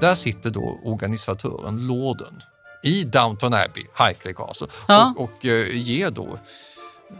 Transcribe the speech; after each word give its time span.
Där 0.00 0.14
sitter 0.14 0.50
då 0.50 0.80
organisatören 0.84 1.86
Lorden 1.86 2.42
i 2.82 3.04
Downton 3.04 3.54
Abbey, 3.54 3.84
Highclere 3.98 4.34
Castle, 4.34 4.66
Ja. 4.88 5.14
och, 5.16 5.24
och 5.24 5.46
eh, 5.46 5.76
ger 5.76 6.10
då 6.10 6.38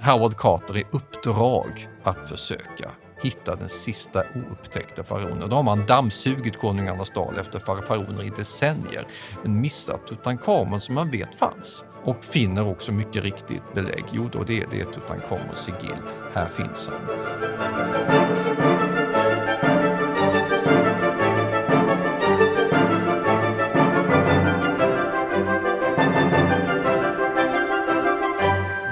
Howard 0.02 0.36
Carter 0.36 0.76
i 0.76 0.84
uppdrag 0.90 1.88
att 2.04 2.28
försöka 2.28 2.90
hitta 3.22 3.56
den 3.56 3.68
sista 3.68 4.22
oupptäckta 4.50 5.04
faraonen. 5.04 5.48
Då 5.50 5.56
har 5.56 5.62
man 5.62 5.86
dammsugit 5.86 6.58
konungarnas 6.58 7.10
dal 7.10 7.38
efter 7.38 7.58
faraoner 7.58 8.22
i 8.22 8.30
decennier, 8.30 9.06
men 9.42 9.60
missat 9.60 10.06
Tutankhamon 10.06 10.80
som 10.80 10.94
man 10.94 11.10
vet 11.10 11.34
fanns. 11.34 11.84
Och 12.04 12.24
finner 12.24 12.68
också 12.68 12.92
mycket 12.92 13.22
riktigt 13.24 13.74
belägg. 13.74 14.04
Jo, 14.12 14.28
då 14.32 14.42
det 14.44 14.60
är 14.60 14.66
det 14.70 14.84
Tutankhamons 14.84 15.58
sigill. 15.58 15.96
Här 16.34 16.48
finns 16.56 16.88
han. 16.88 18.79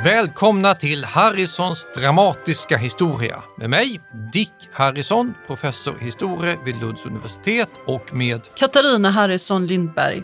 Välkomna 0.08 0.74
till 0.74 1.04
Harrisons 1.04 1.86
dramatiska 1.94 2.76
historia 2.76 3.42
med 3.56 3.70
mig, 3.70 4.00
Dick 4.32 4.52
Harrison, 4.72 5.34
professor 5.46 5.94
i 6.00 6.04
historia 6.04 6.56
vid 6.64 6.80
Lunds 6.80 7.06
universitet 7.06 7.68
och 7.86 8.14
med 8.14 8.40
Katarina 8.54 9.10
Harrison 9.10 9.66
Lindberg, 9.66 10.22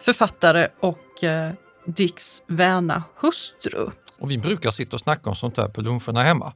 författare 0.00 0.68
och 0.80 1.24
eh, 1.24 1.52
Dicks 1.86 2.42
väna 2.46 3.02
hustru. 3.20 3.90
Och 4.18 4.30
vi 4.30 4.38
brukar 4.38 4.70
sitta 4.70 4.96
och 4.96 5.00
snacka 5.00 5.30
om 5.30 5.36
sånt 5.36 5.56
där 5.56 5.68
på 5.68 5.80
luncherna 5.80 6.22
hemma. 6.22 6.52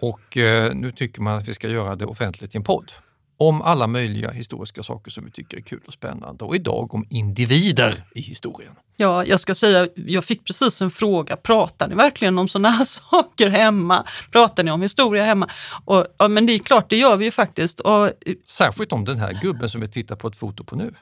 Och 0.00 0.36
eh, 0.36 0.74
nu 0.74 0.92
tycker 0.92 1.22
man 1.22 1.38
att 1.38 1.48
vi 1.48 1.54
ska 1.54 1.68
göra 1.68 1.96
det 1.96 2.06
offentligt 2.06 2.54
i 2.54 2.56
en 2.56 2.64
podd. 2.64 2.92
Om 3.40 3.62
alla 3.62 3.86
möjliga 3.86 4.30
historiska 4.30 4.82
saker 4.82 5.10
som 5.10 5.24
vi 5.24 5.30
tycker 5.30 5.56
är 5.56 5.60
kul 5.60 5.80
och 5.86 5.92
spännande. 5.92 6.44
Och 6.44 6.56
idag 6.56 6.94
om 6.94 7.06
individer 7.10 8.04
i 8.14 8.20
historien. 8.20 8.72
Ja, 8.96 9.24
jag 9.24 9.40
ska 9.40 9.54
säga, 9.54 9.88
jag 9.94 10.24
fick 10.24 10.44
precis 10.44 10.82
en 10.82 10.90
fråga. 10.90 11.36
Pratar 11.36 11.88
ni 11.88 11.94
verkligen 11.94 12.38
om 12.38 12.48
sådana 12.48 12.70
här 12.70 12.84
saker 13.10 13.48
hemma? 13.48 14.06
Pratar 14.32 14.62
ni 14.62 14.70
om 14.70 14.82
historia 14.82 15.24
hemma? 15.24 15.50
Och, 15.84 16.06
ja, 16.18 16.28
men 16.28 16.46
det 16.46 16.52
är 16.52 16.58
klart, 16.58 16.90
det 16.90 16.96
gör 16.96 17.16
vi 17.16 17.24
ju 17.24 17.30
faktiskt. 17.30 17.80
Och, 17.80 18.10
Särskilt 18.46 18.92
om 18.92 19.04
den 19.04 19.18
här 19.18 19.38
gubben 19.42 19.70
som 19.70 19.80
vi 19.80 19.88
tittar 19.88 20.16
på 20.16 20.28
ett 20.28 20.36
foto 20.36 20.64
på 20.64 20.76
nu. 20.76 20.94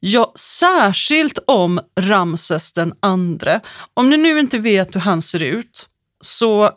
ja, 0.00 0.32
särskilt 0.36 1.38
om 1.46 1.80
Ramses 2.00 2.72
den 2.72 2.94
andre. 3.00 3.60
Om 3.94 4.10
ni 4.10 4.16
nu 4.16 4.38
inte 4.38 4.58
vet 4.58 4.94
hur 4.94 5.00
han 5.00 5.22
ser 5.22 5.42
ut, 5.42 5.88
så 6.20 6.70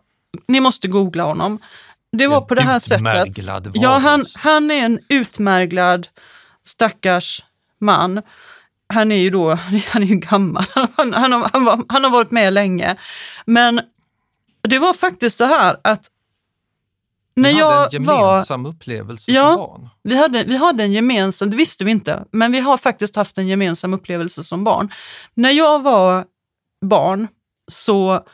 ni 0.47 0.59
måste 0.59 0.88
googla 0.88 1.23
honom. 1.23 1.59
Det 2.18 2.28
var 2.28 2.42
på 2.42 2.56
det 2.56 2.62
här 2.62 2.80
sättet. 2.80 3.73
Ja, 3.73 3.98
han, 3.98 4.26
han 4.38 4.72
är 4.72 4.86
en 4.86 5.00
utmärglad 5.10 6.08
stackars 6.64 7.44
man. 7.80 8.22
Han 8.90 9.12
är 9.12 9.16
ju 9.16 9.30
då, 9.30 9.54
han 9.92 10.04
är 10.04 10.08
ju 10.08 10.16
gammal, 10.16 10.66
han, 10.95 11.14
han, 11.14 11.32
har, 11.32 11.50
han, 11.54 11.66
var, 11.66 11.84
han 11.90 12.04
har 12.04 12.12
varit 12.12 12.32
med 12.32 12.54
länge. 12.54 12.95
Men 13.45 13.82
det 14.61 14.80
var 14.80 14.94
faktiskt 14.94 15.38
så 15.38 15.45
här 15.45 15.77
att 15.83 16.11
när 17.36 17.54
Vi 17.54 17.61
hade 17.61 17.98
en 17.98 18.04
var... 18.04 18.32
gemensam 18.32 18.66
upplevelse 18.66 19.32
Ja. 19.32 19.48
som 19.48 19.58
barn. 19.58 19.89
Vi 20.04 20.17
hade, 20.17 20.44
vi 20.44 20.58
hade 20.58 20.83
en 20.83 20.92
gemensam, 20.92 21.50
det 21.50 21.58
visste 21.58 21.86
vi 21.86 21.92
inte, 21.92 22.26
men 22.32 22.52
vi 22.52 22.60
har 22.60 22.77
faktiskt 22.77 23.16
haft 23.16 23.38
en 23.38 23.48
gemensam 23.48 23.94
upplevelse 23.94 24.44
som 24.44 24.64
barn. 24.64 24.94
När 25.33 25.52
jag 25.52 25.83
var 25.83 26.26
barn 26.82 27.27
så 27.72 28.26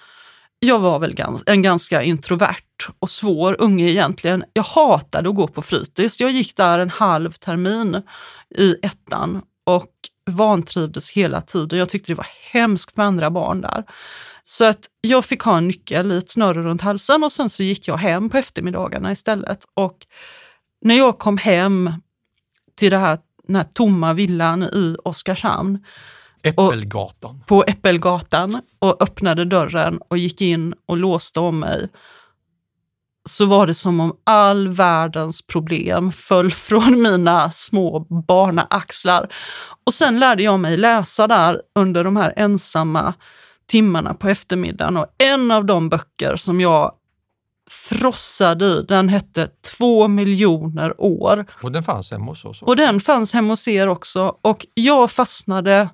jag 0.63 0.79
var 0.79 1.00
väl 1.00 1.13
gans, 1.13 1.44
en 1.46 1.62
ganska 1.62 2.03
introvert 2.03 2.90
och 3.00 3.09
svår 3.09 3.56
unge 3.59 3.90
egentligen. 3.90 4.44
Jag 4.53 4.63
hatade 4.63 5.29
att 5.29 5.35
gå 5.35 5.47
på 5.47 5.62
fritids. 5.62 6.19
Jag 6.19 6.31
gick 6.31 6.56
där 6.56 6.79
en 6.79 6.90
halv 6.90 7.31
termin 7.31 8.01
i 8.56 8.75
ettan 8.81 9.41
och 9.63 9.91
vantrivdes 10.31 11.12
hela 11.12 11.41
tiden. 11.41 11.79
Jag 11.79 11.90
tyckte 11.90 12.12
det 12.12 12.18
var 12.18 12.28
hemskt 12.51 12.97
med 12.97 13.06
andra 13.06 13.31
barn 13.31 13.62
där. 13.62 13.84
Så 14.44 14.66
att 14.66 14.90
jag 15.01 15.25
fick 15.25 15.41
ha 15.41 15.57
en 15.57 15.68
nyckel 15.68 16.12
i 16.12 16.18
ett 16.18 16.31
snöre 16.31 16.63
runt 16.63 16.81
halsen 16.81 17.24
och 17.24 17.31
sen 17.31 17.50
så 17.50 17.63
gick 17.63 17.88
jag 17.88 17.97
hem 17.97 18.30
på 18.30 18.38
eftermiddagarna 18.38 19.12
istället. 19.12 19.66
Och 19.74 19.97
när 20.81 20.95
jag 20.95 21.19
kom 21.19 21.38
hem 21.38 21.94
till 22.75 22.91
det 22.91 22.97
här, 22.97 23.19
den 23.47 23.56
här 23.56 23.68
tomma 23.74 24.13
villan 24.13 24.63
i 24.63 24.95
Oskarshamn 25.03 25.85
Äppelgatan. 26.44 27.44
på 27.48 27.64
Äppelgatan 27.68 28.62
och 28.80 29.02
öppnade 29.02 29.46
dörren 29.46 30.00
och 30.08 30.18
gick 30.18 30.42
in 30.42 30.74
och 30.86 30.98
låste 30.98 31.40
om 31.40 31.59
mig 31.59 31.90
så 33.26 33.46
var 33.46 33.68
det 33.68 33.74
som 33.74 34.00
om 34.00 34.18
all 34.24 34.68
världens 34.68 35.42
problem 35.42 36.12
föll 36.12 36.52
från 36.52 37.02
mina 37.02 37.52
små 37.52 38.00
barnaaxlar. 38.28 39.34
Och 39.86 39.94
sen 39.94 40.20
lärde 40.20 40.44
jag 40.44 40.59
mig 40.59 40.78
läsa 40.78 41.28
där 41.28 41.62
under 41.76 42.04
de 42.04 42.18
här 42.18 42.34
ensamma 42.36 43.14
timmarna 43.68 44.14
på 44.14 44.30
eftermiddagen 44.30 44.98
och 44.98 45.06
en 45.18 45.52
av 45.52 45.66
de 45.66 45.90
böcker 45.90 46.36
som 46.36 46.62
jag 46.62 46.92
frossade 47.70 48.66
i, 48.66 48.81
den 48.88 49.10
hette 49.10 49.50
Två 49.78 50.08
miljoner 50.08 51.02
år. 51.02 51.46
Och 51.64 51.72
den 51.72 51.84
fanns 51.84 52.12
hemma 52.12 52.25
hos 52.25 52.46
oss. 52.46 52.62
Och 52.62 52.75
den 52.75 53.00
fanns 53.00 53.34
hemma 53.34 53.50
hos 53.50 53.68
er 53.68 53.88
också. 53.88 54.38
Och 54.42 54.66
jag 54.74 55.12
fastnade 55.12 55.90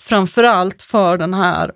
framförallt 0.00 0.82
för 0.82 1.18
den 1.18 1.34
här 1.34 1.72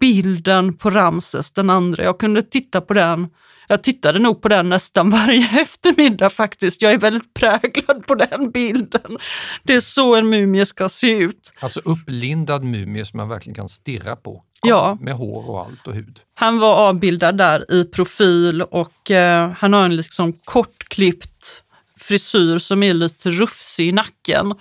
bilden 0.00 0.76
på 0.76 0.90
Ramses 0.90 1.52
den 1.52 1.70
andra. 1.70 2.04
Jag 2.04 2.18
kunde 2.18 2.42
titta 2.42 2.80
på 2.80 2.94
den. 2.94 3.28
Jag 3.68 3.82
tittade 3.82 4.18
nog 4.18 4.42
på 4.42 4.48
den 4.48 4.68
nästan 4.68 5.10
varje 5.26 5.60
eftermiddag 5.60 6.30
faktiskt. 6.30 6.82
Jag 6.82 6.92
är 6.92 6.98
väldigt 6.98 7.34
präglad 7.34 8.06
på 8.06 8.14
den 8.14 8.50
bilden. 8.50 9.18
Det 9.62 9.74
är 9.74 9.80
så 9.80 10.14
en 10.14 10.28
mumie 10.28 10.66
ska 10.66 10.88
se 10.88 11.10
ut. 11.10 11.52
Alltså 11.60 11.80
upplindad 11.84 12.64
mumie 12.64 13.04
som 13.04 13.16
man 13.16 13.28
verkligen 13.28 13.54
kan 13.54 13.68
stirra 13.68 14.16
på. 14.16 14.42
Ja. 14.62 14.98
Med 15.00 15.14
hår 15.14 15.50
och 15.50 15.60
allt 15.60 15.86
och 15.86 15.94
hud. 15.94 16.20
Han 16.34 16.58
var 16.58 16.74
avbildad 16.74 17.38
där 17.38 17.72
i 17.72 17.84
profil 17.84 18.62
och 18.62 19.10
eh, 19.10 19.50
han 19.58 19.72
har 19.72 19.84
en 19.84 19.96
liksom 19.96 20.32
kortklippt 20.32 21.62
frisyr 21.96 22.58
som 22.58 22.82
är 22.82 22.94
lite 22.94 23.30
rufsig 23.30 23.88
i 23.88 23.92
nacken. 23.92 24.54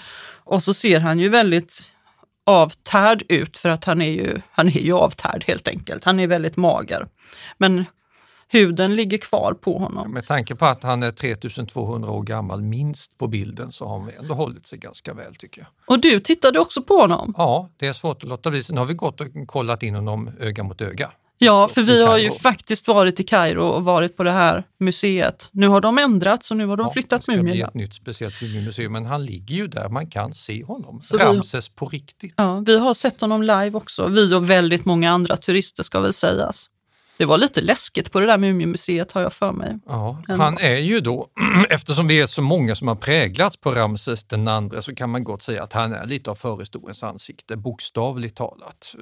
Och 0.44 0.64
så 0.64 0.74
ser 0.74 1.00
han 1.00 1.20
ju 1.20 1.30
väldigt 1.30 1.92
avtärd 2.46 3.24
ut 3.30 3.58
för 3.58 3.70
att 3.70 3.86
han 3.86 4.02
är 4.02 4.12
ju, 4.12 4.42
han 4.52 4.68
är 4.68 4.82
ju 4.82 4.94
avtärd 4.94 5.44
helt 5.48 5.68
enkelt. 5.68 6.04
Han 6.04 6.20
är 6.20 6.28
väldigt 6.28 6.58
mager. 6.58 7.08
Men 7.58 7.86
huden 8.48 8.96
ligger 8.96 9.18
kvar 9.18 9.54
på 9.62 9.78
honom. 9.78 10.12
Med 10.12 10.28
tanke 10.28 10.56
på 10.56 10.66
att 10.66 10.84
han 10.84 11.04
är 11.04 11.12
3200 11.12 12.10
år 12.10 12.24
gammal 12.24 12.62
minst 12.62 13.18
på 13.18 13.28
bilden 13.28 13.72
så 13.72 13.88
har 13.88 14.00
han 14.00 14.10
ändå 14.20 14.34
hållit 14.34 14.68
sig 14.68 14.80
ganska 14.80 15.14
väl 15.14 15.36
tycker 15.36 15.62
jag. 15.62 15.68
Och 15.86 16.00
du 16.00 16.20
tittade 16.20 16.60
också 16.60 16.82
på 16.82 16.94
honom? 16.94 17.34
Ja, 17.38 17.70
det 17.78 17.88
är 17.88 17.94
svårt 17.94 18.24
att 18.24 18.30
låta 18.30 18.50
bli. 18.50 18.64
Sen 18.64 18.78
har 18.78 18.86
vi 18.86 18.94
gått 18.94 19.22
och 19.22 19.28
kollat 19.48 19.84
in 19.84 19.96
honom 19.96 20.30
öga 20.40 20.64
mot 20.64 20.82
öga. 20.82 21.12
Ja, 21.38 21.68
för 21.74 21.82
vi 21.82 22.06
har 22.06 22.18
ju 22.18 22.32
faktiskt 22.32 22.88
varit 22.88 23.20
i 23.20 23.24
Kairo 23.24 23.64
och 23.68 23.84
varit 23.84 24.18
på 24.18 24.24
det 24.24 24.32
här 24.32 24.64
museet. 24.80 25.50
Nu 25.52 25.68
har 25.68 25.82
de 25.82 25.98
ändrat 25.98 26.46
så 26.46 26.56
nu 26.56 26.66
har 26.66 26.78
de 26.78 26.84
Ja, 26.84 26.88
det 26.90 26.94
flyttat 26.94 27.24
ska 27.24 27.32
bli 27.32 27.42
mumien. 27.44 27.68
ett 27.68 27.74
nytt 27.76 27.94
speciellt 27.94 28.42
mumiemuseum, 28.42 28.92
men 28.92 29.06
han 29.06 29.26
ligger 29.26 29.56
ju 29.56 29.68
där, 29.68 29.90
man 29.90 30.08
kan 30.10 30.34
se 30.34 30.64
honom. 30.64 31.02
Så 31.02 31.18
vi- 31.18 31.24
Ramses 31.24 31.70
på 31.70 31.88
riktigt. 31.88 32.34
Ja, 32.38 32.64
vi 32.66 32.80
har 32.80 32.94
sett 32.94 33.22
honom 33.22 33.42
live 33.44 33.72
också. 33.74 34.08
Vi 34.08 34.34
och 34.36 34.50
väldigt 34.50 34.86
många 34.86 35.12
andra 35.12 35.38
turister 35.38 35.84
ska 35.84 36.00
väl 36.00 36.14
sägas. 36.14 36.66
Det 37.18 37.26
var 37.26 37.38
lite 37.38 37.62
läskigt 37.62 38.12
på 38.12 38.20
det 38.20 38.26
där 38.26 38.38
Mumiemuseet 38.38 39.12
har 39.12 39.22
jag 39.22 39.34
för 39.34 39.52
mig. 39.52 39.80
Ja, 39.86 40.24
han 40.28 40.58
är 40.58 40.78
ju 40.78 41.00
då, 41.00 41.30
eftersom 41.70 42.08
vi 42.08 42.22
är 42.22 42.28
så 42.28 42.42
många 42.42 42.76
som 42.76 42.88
har 42.88 42.96
präglats 42.96 43.58
på 43.58 43.72
Ramses 43.72 44.24
den 44.24 44.48
andra 44.48 44.82
så 44.82 44.96
kan 44.96 45.10
man 45.10 45.24
gott 45.24 45.42
säga 45.42 45.64
att 45.64 45.74
han 45.74 45.94
är 45.94 46.06
lite 46.06 46.30
av 46.30 46.36
förhistoriens 46.36 47.04
ansikte, 47.04 47.58
bokstavligt 47.58 48.38
talat. 48.38 48.96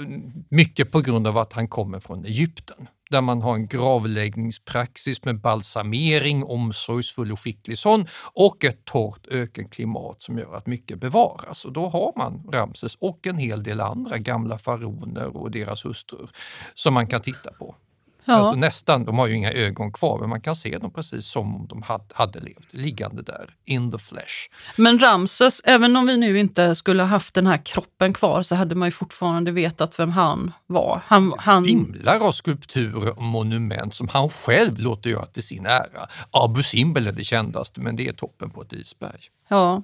Mycket 0.49 0.91
på 0.91 1.01
grund 1.01 1.27
av 1.27 1.37
att 1.37 1.53
han 1.53 1.67
kommer 1.67 1.99
från 1.99 2.25
Egypten, 2.25 2.87
där 3.09 3.21
man 3.21 3.41
har 3.41 3.55
en 3.55 3.67
gravläggningspraxis 3.67 5.23
med 5.23 5.41
balsamering, 5.41 6.43
omsorgsfull 6.43 7.31
och 7.31 7.39
skicklig 7.39 7.77
sån 7.77 8.07
och 8.33 8.65
ett 8.65 8.85
torrt 8.85 9.27
ökenklimat 9.31 10.21
som 10.21 10.37
gör 10.37 10.55
att 10.55 10.67
mycket 10.67 10.99
bevaras. 10.99 11.65
Och 11.65 11.73
då 11.73 11.89
har 11.89 12.13
man 12.17 12.49
Ramses 12.51 12.95
och 12.95 13.27
en 13.27 13.37
hel 13.37 13.63
del 13.63 13.81
andra 13.81 14.17
gamla 14.17 14.57
faraoner 14.57 15.37
och 15.37 15.51
deras 15.51 15.85
hustrur 15.85 16.29
som 16.73 16.93
man 16.93 17.07
kan 17.07 17.21
titta 17.21 17.51
på. 17.51 17.75
Ja. 18.25 18.33
Alltså 18.33 18.55
nästan, 18.55 19.05
de 19.05 19.17
har 19.17 19.27
ju 19.27 19.35
inga 19.35 19.51
ögon 19.51 19.91
kvar, 19.91 20.19
men 20.19 20.29
man 20.29 20.41
kan 20.41 20.55
se 20.55 20.77
dem 20.77 20.91
precis 20.93 21.25
som 21.27 21.55
om 21.55 21.67
de 21.67 21.83
hade, 22.13 22.39
levt, 22.39 22.73
liggande 22.73 23.21
där, 23.21 23.49
in 23.65 23.91
the 23.91 23.97
flesh. 23.97 24.49
Men 24.75 24.99
Ramses, 24.99 25.61
även 25.63 25.95
om 25.95 26.07
vi 26.07 26.17
nu 26.17 26.39
inte 26.39 26.75
skulle 26.75 27.03
ha 27.03 27.07
haft 27.07 27.33
den 27.33 27.47
här 27.47 27.65
kroppen 27.65 28.13
kvar 28.13 28.43
så 28.43 28.55
hade 28.55 28.75
man 28.75 28.87
ju 28.87 28.91
fortfarande 28.91 29.51
vetat 29.51 29.99
vem 29.99 30.11
han 30.11 30.51
var. 30.67 31.01
Han, 31.05 31.33
han, 31.37 31.63
Vimlar 31.63 32.27
av 32.27 32.31
skulpturer 32.31 33.17
och 33.17 33.23
monument 33.23 33.95
som 33.95 34.07
han 34.07 34.29
själv 34.29 34.79
låter 34.79 35.09
göra 35.09 35.25
till 35.25 35.43
sin 35.43 35.65
ära. 35.65 36.07
Abu 36.31 36.63
Simbel 36.63 37.07
är 37.07 37.11
det 37.11 37.23
kändaste, 37.23 37.81
men 37.81 37.95
det 37.95 38.07
är 38.07 38.13
toppen 38.13 38.49
på 38.49 38.61
ett 38.61 38.73
isberg. 38.73 39.21
ja. 39.49 39.83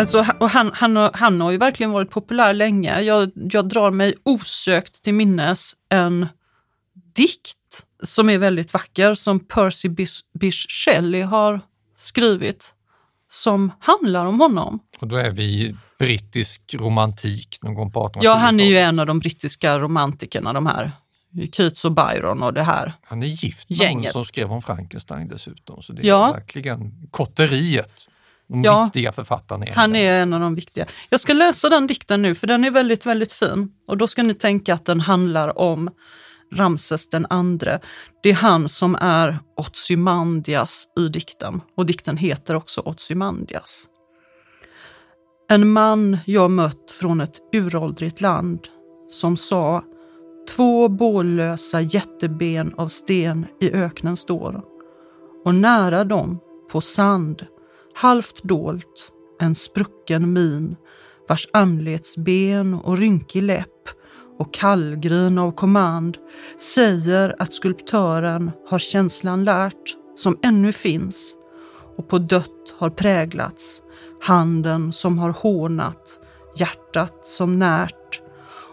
Alltså, 0.00 0.24
och 0.40 0.50
han, 0.50 0.70
han, 0.74 0.96
har- 0.96 1.10
han 1.14 1.40
har 1.40 1.50
ju 1.50 1.56
verkligen 1.58 1.90
varit 1.90 2.10
populär 2.10 2.52
länge. 2.54 3.00
Jag, 3.00 3.30
jag 3.34 3.68
drar 3.68 3.90
mig 3.90 4.14
osökt 4.22 5.02
till 5.04 5.14
minnes 5.14 5.72
en 5.88 6.28
dikt 7.14 7.56
som 8.02 8.30
är 8.30 8.38
väldigt 8.38 8.72
vacker, 8.72 9.14
som 9.14 9.40
Percy 9.40 9.88
Bysshe 10.40 10.66
Shelley 10.68 11.22
har 11.22 11.60
skrivit, 11.96 12.74
som 13.28 13.72
handlar 13.80 14.26
om 14.26 14.40
honom. 14.40 14.78
Och 15.00 15.08
då 15.08 15.16
är 15.16 15.30
vi 15.30 15.42
i 15.44 15.76
brittisk 15.98 16.74
romantik 16.78 17.58
någon 17.62 17.74
gång 17.74 17.92
på 17.92 18.00
1800-talet. 18.00 18.24
Ja, 18.24 18.34
han 18.34 18.60
är 18.60 18.64
ju 18.64 18.78
en 18.78 18.98
av 18.98 19.06
de 19.06 19.18
brittiska 19.18 19.78
romantikerna, 19.78 20.52
de 20.52 20.66
här. 20.66 20.92
Keats 21.52 21.84
och 21.84 21.92
Byron 21.92 22.42
och 22.42 22.52
det 22.54 22.62
här. 22.62 22.92
Han 23.02 23.22
är 23.22 23.26
gift 23.26 23.68
med 23.70 23.78
Gänget. 23.78 24.12
som 24.12 24.24
skrev 24.24 24.52
om 24.52 24.62
Frankenstein 24.62 25.28
dessutom. 25.28 25.82
Så 25.82 25.92
det 25.92 26.02
är 26.02 26.06
Ja. 26.06 26.32
verkligen 26.32 27.06
kotteriet. 27.10 28.06
De 28.50 28.64
Ja. 28.64 28.84
viktiga 28.84 29.12
författarna 29.12 29.66
är 29.66 29.74
Han 29.74 29.96
är 29.96 30.20
en 30.20 30.32
av 30.32 30.40
de 30.40 30.54
viktiga. 30.54 30.86
Jag 31.08 31.20
ska 31.20 31.32
läsa 31.32 31.68
den 31.68 31.86
dikten 31.86 32.22
nu, 32.22 32.34
för 32.34 32.46
den 32.46 32.64
är 32.64 32.70
väldigt, 32.70 33.06
väldigt 33.06 33.32
fin. 33.32 33.72
Och 33.86 33.96
då 33.96 34.06
ska 34.06 34.22
ni 34.22 34.34
tänka 34.34 34.74
att 34.74 34.86
den 34.86 35.00
handlar 35.00 35.58
om 35.58 35.90
Ramses 36.54 37.10
den 37.10 37.26
andre. 37.30 37.80
Det 38.22 38.30
är 38.30 38.34
han 38.34 38.68
som 38.68 38.94
är 39.00 39.38
Ozymandias 39.56 40.88
i 40.98 41.08
dikten. 41.08 41.60
Och 41.76 41.86
dikten 41.86 42.16
heter 42.16 42.54
också 42.54 42.80
Ozymandias. 42.80 43.84
En 45.48 45.72
man 45.72 46.18
jag 46.26 46.50
mött 46.50 46.90
från 47.00 47.20
ett 47.20 47.38
uråldrigt 47.52 48.20
land 48.20 48.60
som 49.08 49.36
sa 49.36 49.84
Två 50.56 50.88
bållösa 50.88 51.80
jätteben 51.80 52.74
av 52.76 52.88
sten 52.88 53.46
i 53.60 53.70
öknen 53.72 54.16
står 54.16 54.62
och 55.44 55.54
nära 55.54 56.04
dem, 56.04 56.40
på 56.72 56.80
sand, 56.80 57.46
halvt 57.94 58.42
dolt, 58.42 59.12
en 59.40 59.54
sprucken 59.54 60.32
min 60.32 60.76
vars 61.28 61.48
anletsben 61.52 62.74
och 62.74 62.98
rynkig 62.98 63.42
läpp 63.42 63.88
och 64.38 64.54
kallgrin 64.54 65.38
av 65.38 65.52
kommand 65.52 66.18
säger 66.74 67.36
att 67.38 67.52
skulptören 67.52 68.50
har 68.68 68.78
känslan 68.78 69.44
lärt 69.44 69.96
som 70.16 70.38
ännu 70.42 70.72
finns 70.72 71.36
och 71.96 72.08
på 72.08 72.18
dött 72.18 72.74
har 72.78 72.90
präglats 72.90 73.82
handen 74.20 74.92
som 74.92 75.18
har 75.18 75.30
hånat, 75.30 76.20
hjärtat 76.56 77.26
som 77.26 77.58
närt 77.58 78.22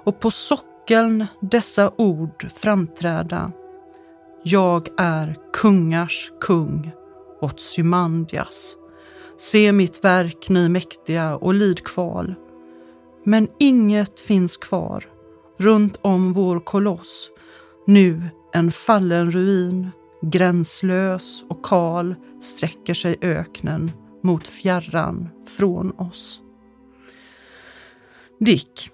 och 0.04 0.19
på 0.19 0.31
sockeln 0.31 1.25
dessa 1.42 1.92
ord 1.98 2.50
framträda. 2.56 3.52
Jag 4.44 4.90
är 4.98 5.38
kungars 5.54 6.31
kung, 6.42 6.92
Ozymandias. 7.42 8.75
Se 9.38 9.72
mitt 9.72 10.04
verk, 10.04 10.50
ni 10.50 10.69
mäktiga, 10.69 11.36
och 11.36 11.54
lid 11.54 11.84
kval. 11.84 12.36
Men 13.24 13.48
inget 13.60 14.19
finns 14.19 14.57
kvar 14.57 15.06
runt 15.57 15.98
om 16.01 16.34
vår 16.34 16.60
koloss. 16.60 17.31
Nu 17.86 18.24
en 18.54 18.72
fallen 18.72 19.31
ruin, 19.31 19.89
gränslös 20.22 21.44
och 21.50 21.66
kal 21.66 22.16
sträcker 22.42 22.94
sig 22.94 23.18
öknen 23.22 23.92
mot 24.24 24.48
fjärran 24.48 25.30
från 25.57 25.92
oss. 25.92 26.42
Dick, 28.40 28.92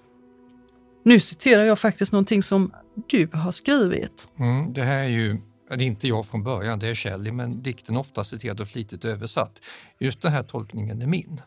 nu 1.02 1.20
citerar 1.20 1.64
jag 1.64 1.78
faktiskt 1.78 2.12
någonting 2.12 2.42
som 2.42 2.72
du 3.06 3.28
har 3.32 3.52
skrivit. 3.52 4.28
Mm, 4.38 4.72
det 4.72 4.82
här 4.82 5.04
är 5.04 5.08
ju, 5.08 5.40
det 5.76 5.84
är 5.84 5.86
inte 5.86 6.08
jag 6.08 6.26
från 6.26 6.42
början, 6.42 6.78
det 6.78 6.88
är 6.88 6.94
Shelley, 6.94 7.32
men 7.32 7.62
dikten 7.62 7.96
ofta 7.96 8.24
citerad 8.24 8.60
och 8.60 8.68
flitigt 8.68 9.04
översatt. 9.04 9.60
Just 9.98 10.22
den 10.22 10.32
här 10.32 10.42
tolkningen 10.42 11.02
är 11.02 11.06
min. 11.06 11.40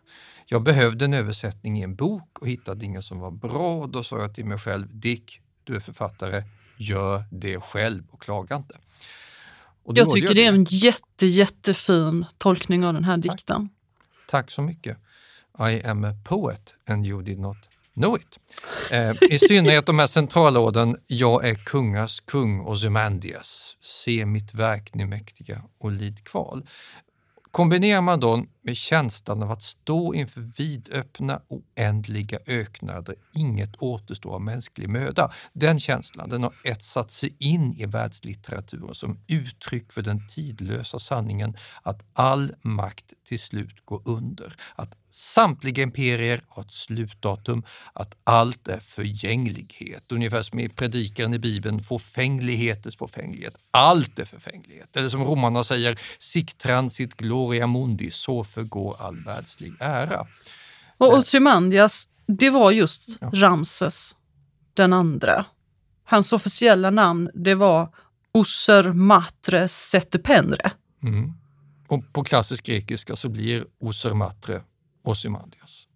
Jag 0.46 0.64
behövde 0.64 1.06
en 1.06 1.14
översättning 1.14 1.80
i 1.80 1.84
en 1.84 1.96
bok 1.96 2.40
och 2.40 2.48
hittade 2.48 2.86
ingen 2.86 3.04
som 3.04 3.20
var 3.20 3.32
bra. 3.32 3.88
Då 3.88 4.04
sa 4.04 4.20
jag 4.20 4.36
till 4.36 4.46
mig 4.46 4.58
själv, 4.58 5.00
Dick, 5.00 5.42
du 5.64 5.76
är 5.76 5.80
författare, 5.80 6.44
gör 6.78 7.24
det 7.32 7.60
själv 7.60 8.04
och 8.10 8.22
klaga 8.22 8.56
inte. 8.56 8.78
Och 9.84 9.98
Jag 9.98 10.14
tycker 10.14 10.34
det 10.36 10.46
är 10.46 10.54
en 10.54 10.64
jätte, 10.70 11.26
jättefin 11.26 12.26
tolkning 12.38 12.86
av 12.86 12.94
den 12.94 13.04
här 13.04 13.18
dikten. 13.18 13.70
Tack 14.30 14.52
så 14.52 14.62
mycket. 14.62 14.98
I 15.60 15.84
am 15.84 16.04
a 16.04 16.14
poet 16.24 16.74
and 16.88 17.06
you 17.06 17.22
did 17.22 17.40
not 17.40 17.58
know 17.98 18.18
it. 18.18 18.40
Eh, 18.92 19.34
I 19.34 19.40
synnerhet 19.40 19.86
de 19.86 20.00
här 20.00 20.08
centralorden, 20.08 20.98
jag 21.08 21.46
är 21.46 21.56
kungars 21.56 22.20
kung 22.20 22.60
och 22.60 22.80
Zymandias, 22.80 23.78
se 23.82 24.26
mitt 24.26 24.54
verk 24.54 24.94
ni 24.94 25.06
mäktiga 25.06 25.62
och 25.80 25.92
lid 25.92 26.24
kval. 26.24 26.66
Kombinerar 27.52 28.02
man 28.02 28.20
då 28.20 28.46
med 28.62 28.78
känslan 28.78 29.44
av 29.44 29.52
att 29.52 29.64
stå 29.64 30.14
inför 30.14 30.42
vidöppna 30.58 31.42
oändliga 31.48 32.40
öknar 32.46 33.02
där 33.02 33.16
inget 33.34 33.76
återstår 33.80 34.34
av 34.34 34.42
mänsklig 34.42 34.90
möda. 34.90 35.32
Den 35.54 35.80
känslan 35.80 36.30
den 36.30 36.44
har 36.44 36.54
etsat 36.64 37.12
sig 37.12 37.36
in 37.40 37.74
i 37.74 37.86
världslitteraturen 37.86 38.96
som 38.96 39.20
uttryck 39.28 39.94
för 39.94 40.02
den 40.02 40.28
tidlösa 40.28 41.00
sanningen 41.00 41.56
att 41.84 42.02
all 42.14 42.54
makt 42.62 43.14
till 43.28 43.40
slut 43.40 43.86
går 43.86 44.02
under. 44.06 44.56
Att 44.76 44.94
samtliga 45.10 45.84
imperier 45.84 46.42
har 46.48 46.64
ett 46.64 46.72
slutdatum, 46.72 47.64
att 47.94 48.14
allt 48.24 48.68
är 48.68 48.80
förgänglighet. 48.80 50.12
Ungefär 50.12 50.42
som 50.42 50.60
i 50.60 50.70
predikan 50.70 51.34
i 51.34 51.40
Bibeln, 51.40 51.80
förfänglighetens 51.82 52.98
förfänglighet. 52.98 53.56
Allt 53.72 54.20
är 54.20 54.26
förfänglighet. 54.26 54.98
Eller 54.98 55.10
som 55.10 55.24
romarna 55.24 55.64
säger, 55.64 56.00
sic 56.20 56.54
transit 56.54 57.18
gloria 57.18 57.68
mundi, 57.68 58.12
så 58.12 58.44
förgår 58.44 58.96
all 59.00 59.24
världslig 59.24 59.74
ära. 59.80 60.28
Och 60.98 61.14
Ozymandias, 61.14 62.10
det 62.26 62.50
var 62.50 62.72
just 62.72 63.18
Ramses 63.22 64.16
den 64.74 64.94
andra. 64.94 65.46
Hans 66.04 66.34
officiella 66.34 66.90
namn 66.90 67.30
det 67.34 67.56
var 67.56 67.90
Osser 68.32 68.94
matre 68.94 69.68
setependre. 69.68 70.72
Mm. 71.04 71.34
På 72.14 72.24
klassisk 72.24 72.66
grekiska 72.66 73.16
så 73.16 73.30
blir 73.30 73.66
Oser 73.80 74.14
matre 74.14 74.62
Osymandias. 75.04 75.88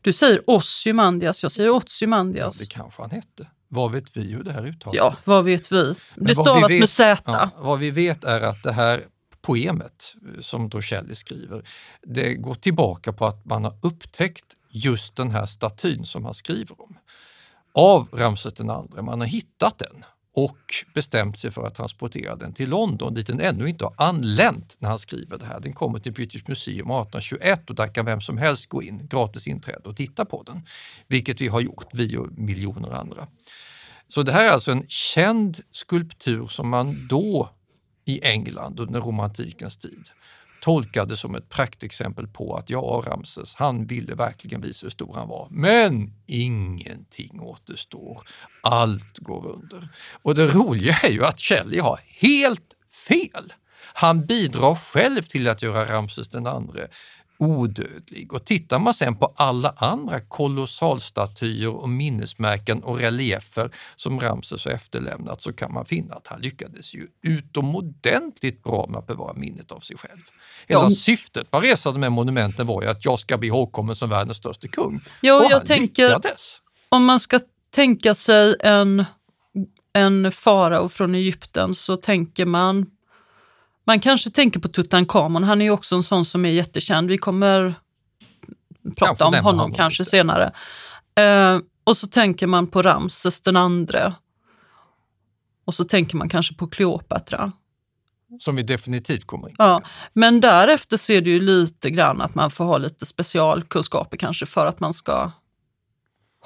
Du 0.00 0.12
säger 0.12 0.50
Osymandias, 0.50 1.42
jag 1.42 1.52
säger 1.52 1.68
Ja, 1.68 1.74
Otsymandias. 1.76 2.58
det 2.58 2.66
kanske 2.66 3.02
han 3.02 3.10
hette. 3.10 3.46
Vad 3.68 3.92
vet 3.92 4.16
vi 4.16 4.32
hur 4.32 4.42
det 4.42 4.52
här 4.52 4.66
uttalas? 4.66 4.96
Ja, 4.96 5.14
vad 5.24 5.44
vet 5.44 5.72
vi? 5.72 5.94
Men 6.14 6.26
Det 6.26 6.34
stavas 6.34 6.70
vi 6.70 6.74
med 6.74 6.80
vet- 6.80 6.90
Z. 6.90 7.22
Ja, 7.26 7.50
vad 7.58 7.78
vi 7.78 7.90
vet 7.90 8.24
är 8.24 8.40
att 8.40 8.62
det 8.62 8.72
här 8.72 9.04
poemet 9.42 10.14
eh, 10.36 10.40
som 10.42 10.68
då 10.68 10.82
Shelley 10.82 11.14
skriver, 11.14 11.62
det 12.02 12.34
går 12.34 12.54
tillbaka 12.54 13.12
på 13.12 13.26
att 13.26 13.44
man 13.44 13.64
har 13.64 13.78
upptäckt 13.82 14.44
just 14.70 15.16
den 15.16 15.30
här 15.30 15.46
statyn 15.46 16.04
som 16.04 16.24
han 16.24 16.34
skriver 16.34 16.80
om. 16.82 16.98
Av 17.72 18.08
Ramses 18.12 18.54
den 18.54 18.70
andre. 18.70 19.02
Man 19.02 19.20
har 19.20 19.26
hittat 19.26 19.78
den 19.78 20.04
och 20.36 20.74
bestämt 20.94 21.38
sig 21.38 21.50
för 21.50 21.66
att 21.66 21.74
transportera 21.74 22.36
den 22.36 22.52
till 22.52 22.70
London 22.70 23.14
dit 23.14 23.26
den 23.26 23.40
ännu 23.40 23.68
inte 23.68 23.84
har 23.84 23.94
anlänt 23.96 24.76
när 24.78 24.88
han 24.88 24.98
skriver 24.98 25.38
det 25.38 25.46
här. 25.46 25.60
Den 25.60 25.72
kommer 25.72 25.98
till 25.98 26.12
British 26.12 26.48
Museum 26.48 26.90
1821 26.90 27.70
och 27.70 27.76
där 27.76 27.94
kan 27.94 28.06
vem 28.06 28.20
som 28.20 28.38
helst 28.38 28.68
gå 28.68 28.82
in, 28.82 29.06
gratis 29.06 29.46
inträde 29.46 29.88
och 29.88 29.96
titta 29.96 30.24
på 30.24 30.42
den. 30.42 30.62
Vilket 31.06 31.40
vi 31.40 31.48
har 31.48 31.60
gjort, 31.60 31.86
vi 31.92 32.16
och 32.16 32.32
miljoner 32.32 32.90
andra. 32.90 33.26
Så 34.08 34.22
det 34.22 34.32
här 34.32 34.44
är 34.44 34.50
alltså 34.50 34.72
en 34.72 34.84
känd 34.88 35.60
skulptur 35.72 36.46
som 36.46 36.68
man 36.68 37.06
då 37.08 37.50
i 38.04 38.24
England 38.24 38.80
under 38.80 39.00
romantikens 39.00 39.76
tid 39.76 40.08
tolkade 40.60 41.16
som 41.16 41.34
ett 41.34 41.48
praktexempel 41.48 42.26
på 42.28 42.56
att 42.56 42.70
ja, 42.70 43.02
Ramses, 43.06 43.54
han 43.54 43.86
ville 43.86 44.14
verkligen 44.14 44.60
visa 44.60 44.86
hur 44.86 44.90
stor 44.90 45.14
han 45.14 45.28
var. 45.28 45.48
Men 45.50 46.12
ingenting 46.26 47.40
återstår. 47.40 48.20
Allt 48.62 49.18
går 49.18 49.46
under. 49.46 49.88
Och 50.22 50.34
det 50.34 50.46
roliga 50.46 50.96
är 51.02 51.10
ju 51.10 51.24
att 51.24 51.40
Shelley 51.40 51.80
har 51.80 52.00
helt 52.06 52.74
fel. 53.08 53.52
Han 53.94 54.26
bidrar 54.26 54.74
själv 54.74 55.22
till 55.22 55.48
att 55.48 55.62
göra 55.62 55.92
Ramses 55.92 56.28
den 56.28 56.46
andre 56.46 56.88
odödlig. 57.38 58.32
Och 58.32 58.44
tittar 58.44 58.78
man 58.78 58.94
sen 58.94 59.16
på 59.16 59.32
alla 59.36 59.74
andra 59.76 60.20
kolossalstatyer 60.20 61.68
och 61.76 61.88
minnesmärken 61.88 62.82
och 62.82 62.98
reliefer 62.98 63.70
som 63.96 64.20
Ramses 64.20 64.64
har 64.64 64.72
efterlämnat 64.72 65.42
så 65.42 65.52
kan 65.52 65.72
man 65.72 65.84
finna 65.86 66.14
att 66.14 66.26
han 66.26 66.40
lyckades 66.40 66.94
ju 66.94 67.06
utomordentligt 67.22 68.62
bra 68.62 68.86
med 68.88 68.98
att 68.98 69.06
bevara 69.06 69.32
minnet 69.34 69.72
av 69.72 69.80
sig 69.80 69.96
själv. 69.96 70.20
Hela 70.66 70.82
Ja. 70.82 70.90
syftet 70.90 71.52
med 71.52 71.62
resan 71.62 72.02
här 72.02 72.10
monumenten 72.10 72.66
var 72.66 72.82
ju 72.82 72.88
att 72.88 73.04
jag 73.04 73.18
ska 73.18 73.38
bli 73.38 73.48
ihågkommen 73.48 73.96
som 73.96 74.10
världens 74.10 74.36
största 74.36 74.68
kung. 74.68 75.00
Ja, 75.20 75.34
och 75.38 75.44
jag 75.44 75.50
han 75.58 75.66
tänker- 75.66 76.08
lyckades. 76.08 76.60
Om 76.88 77.04
man 77.04 77.20
ska 77.20 77.40
tänka 77.70 78.14
sig 78.14 78.56
en, 78.60 79.04
en 79.92 80.32
farao 80.32 80.88
från 80.88 81.14
Egypten 81.14 81.74
så 81.74 81.96
tänker 81.96 82.46
man 82.46 82.86
man 83.86 84.00
kanske 84.00 84.30
tänker 84.30 84.60
på 84.60 84.68
Tutankhamon, 84.68 85.44
han 85.44 85.60
är 85.60 85.64
ju 85.64 85.70
också 85.70 85.94
en 85.94 86.02
sån 86.02 86.24
som 86.24 86.44
är 86.44 86.50
jättekänd. 86.50 87.10
Vi 87.10 87.18
kommer 87.18 87.74
prata 88.96 89.06
Kanske 89.06 89.24
om 89.24 89.34
honom, 89.34 89.44
honom 89.60 89.74
kanske 89.74 90.00
lite. 90.00 90.10
senare. 90.10 90.52
Eh, 91.14 91.58
och 91.84 91.96
så 91.96 92.06
tänker 92.06 92.46
man 92.46 92.66
på 92.66 92.82
Ramses 92.82 93.40
den 93.40 93.56
andre. 93.56 94.14
Och 95.64 95.74
så 95.74 95.84
tänker 95.84 96.16
man 96.16 96.28
kanske 96.28 96.54
på 96.54 96.66
Kleopatra. 96.66 97.52
Som 98.40 98.56
vi 98.56 98.62
definitivt 98.62 99.26
kommer 99.26 99.48
in 99.48 99.56
på 99.56 99.62
Ja, 99.62 99.82
men 100.12 100.40
därefter 100.40 100.96
så 100.96 101.12
är 101.12 101.20
det 101.20 101.30
ju 101.30 101.40
lite 101.40 101.90
grann 101.90 102.20
att 102.20 102.34
man 102.34 102.50
får 102.50 102.64
ha 102.64 102.78
lite 102.78 103.06
specialkunskaper 103.06 104.16
kanske 104.16 104.46
för 104.46 104.66
att 104.66 104.80
man 104.80 104.94
ska 104.94 105.30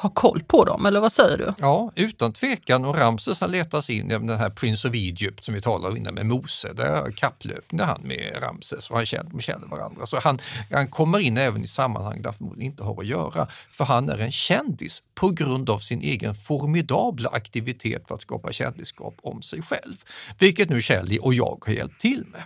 ha 0.00 0.10
koll 0.10 0.42
på 0.42 0.64
dem, 0.64 0.86
eller 0.86 1.00
vad 1.00 1.12
säger 1.12 1.38
du? 1.38 1.54
Ja, 1.58 1.92
utan 1.94 2.32
tvekan. 2.32 2.84
Och 2.84 2.96
Ramses 2.96 3.40
han 3.40 3.50
letas 3.50 3.90
in 3.90 4.10
i 4.10 4.18
den 4.18 4.28
här 4.38 4.50
Prince 4.50 4.88
of 4.88 4.94
Egypt 4.94 5.44
som 5.44 5.54
vi 5.54 5.60
talade 5.60 5.88
om 5.88 5.96
innan 5.96 6.14
med 6.14 6.26
Mose. 6.26 6.72
Där 6.72 7.12
kapplöpte 7.12 7.84
han 7.84 8.00
med 8.04 8.42
Ramses 8.42 8.90
och 8.90 8.96
han 8.96 9.06
känner, 9.06 9.30
de 9.30 9.40
känner 9.40 9.66
varandra. 9.66 10.06
Så 10.06 10.18
han, 10.18 10.38
han 10.70 10.88
kommer 10.88 11.18
in 11.18 11.38
även 11.38 11.64
i 11.64 11.66
sammanhang 11.66 12.22
där 12.22 12.32
förmodligen 12.32 12.72
inte 12.72 12.82
har 12.82 13.00
att 13.00 13.06
göra. 13.06 13.48
För 13.70 13.84
han 13.84 14.08
är 14.08 14.18
en 14.18 14.32
kändis 14.32 15.02
på 15.14 15.28
grund 15.28 15.70
av 15.70 15.78
sin 15.78 16.00
egen 16.00 16.34
formidabla 16.34 17.28
aktivitet 17.28 18.08
för 18.08 18.14
att 18.14 18.22
skapa 18.22 18.52
kändisskap 18.52 19.14
om 19.22 19.42
sig 19.42 19.62
själv. 19.62 19.96
Vilket 20.38 20.68
nu 20.68 20.82
Shelley 20.82 21.18
och 21.18 21.34
jag 21.34 21.62
har 21.66 21.72
hjälpt 21.72 22.00
till 22.00 22.24
med. 22.32 22.42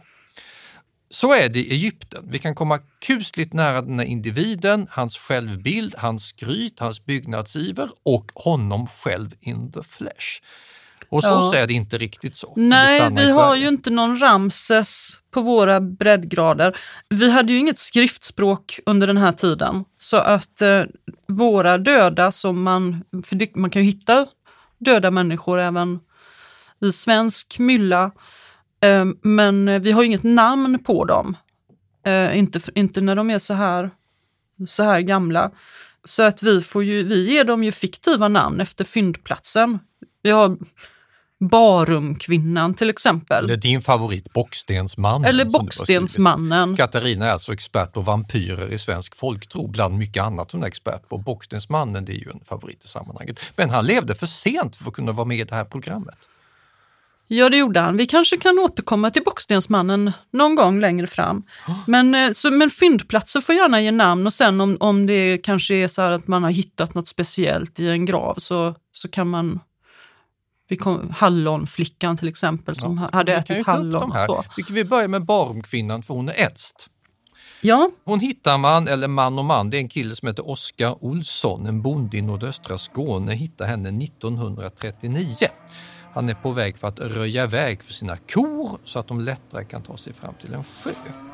Så 1.14 1.34
är 1.34 1.48
det 1.48 1.58
i 1.58 1.70
Egypten. 1.70 2.24
Vi 2.30 2.38
kan 2.38 2.54
komma 2.54 2.78
kusligt 3.06 3.52
nära 3.52 3.82
den 3.82 3.98
här 3.98 4.06
individen, 4.06 4.86
hans 4.90 5.18
självbild, 5.18 5.94
hans 5.98 6.26
skryt, 6.26 6.80
hans 6.80 7.04
byggnadsiver 7.04 7.88
och 8.04 8.32
honom 8.34 8.86
själv 8.86 9.30
in 9.40 9.72
the 9.72 9.82
flesh. 9.82 10.40
Och 11.08 11.24
så 11.24 11.28
Ja. 11.30 11.54
är 11.58 11.66
det 11.66 11.72
inte 11.72 11.98
riktigt 11.98 12.36
så. 12.36 12.52
vi 12.56 12.62
Nej, 12.62 12.98
stannar 13.00 13.22
i 13.22 13.26
vi 13.26 13.32
har 13.32 13.56
ju 13.56 13.68
inte 13.68 13.90
någon 13.90 14.18
Ramses 14.20 15.20
på 15.30 15.40
våra 15.40 15.80
breddgrader. 15.80 16.76
Vi 17.08 17.30
hade 17.30 17.52
ju 17.52 17.58
inget 17.58 17.78
skriftspråk 17.78 18.80
under 18.86 19.06
den 19.06 19.16
här 19.16 19.32
tiden, 19.32 19.84
så 19.98 20.16
att 20.16 20.62
eh, 20.62 20.82
våra 21.28 21.78
döda 21.78 22.32
som 22.32 22.62
man, 22.62 23.04
för 23.24 23.58
man 23.58 23.70
kan 23.70 23.82
ju 23.82 23.86
hitta 23.90 24.26
döda 24.78 25.10
människor 25.10 25.60
även 25.60 26.00
i 26.84 26.92
svensk 26.92 27.58
mylla, 27.58 28.10
men 29.22 29.68
eh, 29.68 29.80
vi 29.80 29.92
har 29.92 30.02
inget 30.02 30.22
namn 30.22 30.78
på 30.78 31.04
dem. 31.04 31.36
Eh, 32.06 32.38
inte, 32.38 32.60
inte 32.74 33.00
när 33.00 33.16
de 33.16 33.30
är 33.30 33.38
så 33.38 33.54
här, 33.54 33.90
så 34.66 34.82
här 34.82 35.00
gamla. 35.00 35.50
Så 36.04 36.22
att 36.22 36.42
vi, 36.42 36.62
får 36.62 36.84
ju, 36.84 37.02
vi 37.02 37.32
ger 37.32 37.44
dem 37.44 37.64
ju 37.64 37.72
fiktiva 37.72 38.28
namn 38.28 38.60
efter 38.60 38.84
fyndplatsen. 38.84 39.78
Vi 40.22 40.30
har 40.30 40.56
Barumkvinnan 41.40 42.74
till 42.74 42.90
exempel. 42.90 43.44
Eller 43.44 43.56
din 43.56 43.82
favorit 43.82 44.32
Bockstensmannen. 44.32 45.24
Eller. 45.24 45.44
Bockstensmannen. 45.44 46.76
Katarina 46.76 47.26
är 47.26 47.30
alltså 47.30 47.52
expert 47.52 47.92
på 47.92 48.00
vampyrer 48.00 48.72
i 48.72 48.78
svensk 48.78 49.16
folktro, 49.16 49.66
bland 49.66 49.98
mycket 49.98 50.22
annat 50.22 50.52
hon 50.52 50.62
är 50.62 50.66
expert 50.66 51.08
på. 51.08 51.18
Bockstensmannen 51.18 52.04
det 52.04 52.12
är 52.12 52.24
ju 52.24 52.30
en 52.30 52.40
favorit 52.44 52.84
i 52.84 52.88
sammanhanget. 52.88 53.40
Men 53.56 53.70
han 53.70 53.86
levde 53.86 54.14
för 54.14 54.26
sent 54.26 54.76
för 54.76 54.88
att 54.88 54.94
kunna 54.94 55.12
vara 55.12 55.24
med 55.24 55.38
i 55.38 55.44
det 55.44 55.54
här 55.54 55.64
programmet. 55.64 56.18
Ja, 57.26 57.48
det 57.48 57.56
gjorde 57.56 57.80
han. 57.80 57.96
Vi 57.96 58.06
kanske 58.06 58.36
kan 58.36 58.58
återkomma 58.58 59.10
till 59.10 59.22
Bockstensmannen 59.22 60.12
någon 60.30 60.54
gång 60.54 60.80
längre 60.80 61.06
fram. 61.06 61.42
Men, 61.86 62.14
eh, 62.14 62.32
så, 62.32 62.50
men 62.50 62.70
fyndplatser 62.70 63.40
får 63.40 63.54
gärna 63.54 63.80
ge 63.80 63.90
namn 63.90 64.26
och 64.26 64.34
sen 64.34 64.60
om, 64.60 64.76
om 64.80 65.06
det 65.06 65.38
kanske 65.38 65.74
är 65.74 65.88
så 65.88 66.02
att 66.02 66.26
man 66.26 66.42
har 66.42 66.50
hittat 66.50 66.94
något 66.94 67.08
speciellt 67.08 67.80
i 67.80 67.88
en 67.88 68.04
grav 68.04 68.34
så, 68.38 68.74
så 68.92 69.08
kan 69.08 69.28
man 69.28 69.60
vi 70.68 70.76
kom, 70.76 71.10
hallonflickan 71.10 72.16
till 72.16 72.28
exempel 72.28 72.76
som 72.76 73.00
Ja, 73.12 73.16
hade 73.18 73.34
ätit 73.34 73.66
hallon 73.66 74.12
och 74.12 74.20
så. 74.20 74.44
Tycker 74.56 74.74
vi 74.74 74.84
börjar 74.84 75.08
med 75.08 75.24
Barumkvinnan 75.24 76.02
för 76.02 76.14
hon 76.14 76.28
är 76.28 76.44
äldst. 76.46 76.88
Ja, 77.60 77.90
Hon 78.04 78.20
hittar 78.20 78.58
man, 78.58 78.88
eller 78.88 79.08
man 79.08 79.38
och 79.38 79.44
man, 79.44 79.70
det 79.70 79.76
är 79.76 79.78
en 79.78 79.88
kille 79.88 80.16
som 80.16 80.28
heter 80.28 80.50
Oskar 80.50 81.04
Olsson, 81.04 81.66
en 81.66 81.82
bonde 81.82 82.16
i 82.16 82.22
nordöstra 82.22 82.78
Skåne, 82.78 83.32
hittar 83.32 83.66
henne 83.66 84.04
1939. 84.04 85.26
Han 86.14 86.28
är 86.28 86.34
på 86.34 86.50
väg 86.50 86.78
för 86.78 86.88
att 86.88 87.00
röja 87.00 87.46
väg 87.46 87.82
för 87.82 87.92
sina 87.92 88.16
kor 88.16 88.78
så 88.84 88.98
att 88.98 89.08
de 89.08 89.20
lättare 89.20 89.64
kan 89.64 89.82
ta 89.82 89.96
sig 89.96 90.12
fram 90.12 90.34
till 90.34 90.54
en 90.54 90.64
sjö. 90.64 90.90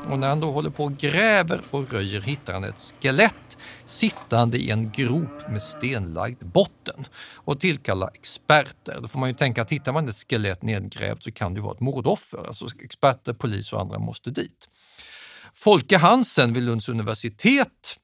Och 0.08 0.18
när 0.18 0.28
han 0.28 0.40
då 0.40 0.50
håller 0.50 0.70
på 0.70 0.84
och 0.84 0.96
gräver 0.96 1.60
och 1.70 1.92
röjer 1.92 2.20
hittar 2.20 2.52
han 2.52 2.64
ett 2.64 2.94
skelett 3.00 3.58
sittande 3.86 4.58
i 4.58 4.70
en 4.70 4.90
grop 4.90 5.48
med 5.48 5.62
stenlagd 5.62 6.46
botten 6.46 7.06
och 7.34 7.60
tillkallar 7.60 8.10
experter. 8.14 8.98
Då 9.02 9.08
får 9.08 9.18
man 9.18 9.28
ju 9.28 9.34
tänka 9.34 9.62
att 9.62 9.72
hittar 9.72 9.92
man 9.92 10.08
ett 10.08 10.24
skelett 10.28 10.62
nedgrävt 10.62 11.22
så 11.22 11.32
kan 11.32 11.54
det 11.54 11.60
vara 11.60 11.72
ett 11.72 11.80
mordoffer. 11.80 12.46
Alltså 12.46 12.66
experter, 12.84 13.32
polis 13.32 13.72
och 13.72 13.80
andra 13.80 13.98
måste 13.98 14.30
dit. 14.30 14.68
Folke 15.54 15.98
Hansen 15.98 16.52
vid 16.52 16.62
Lunds 16.62 16.88
universitet 16.88 17.96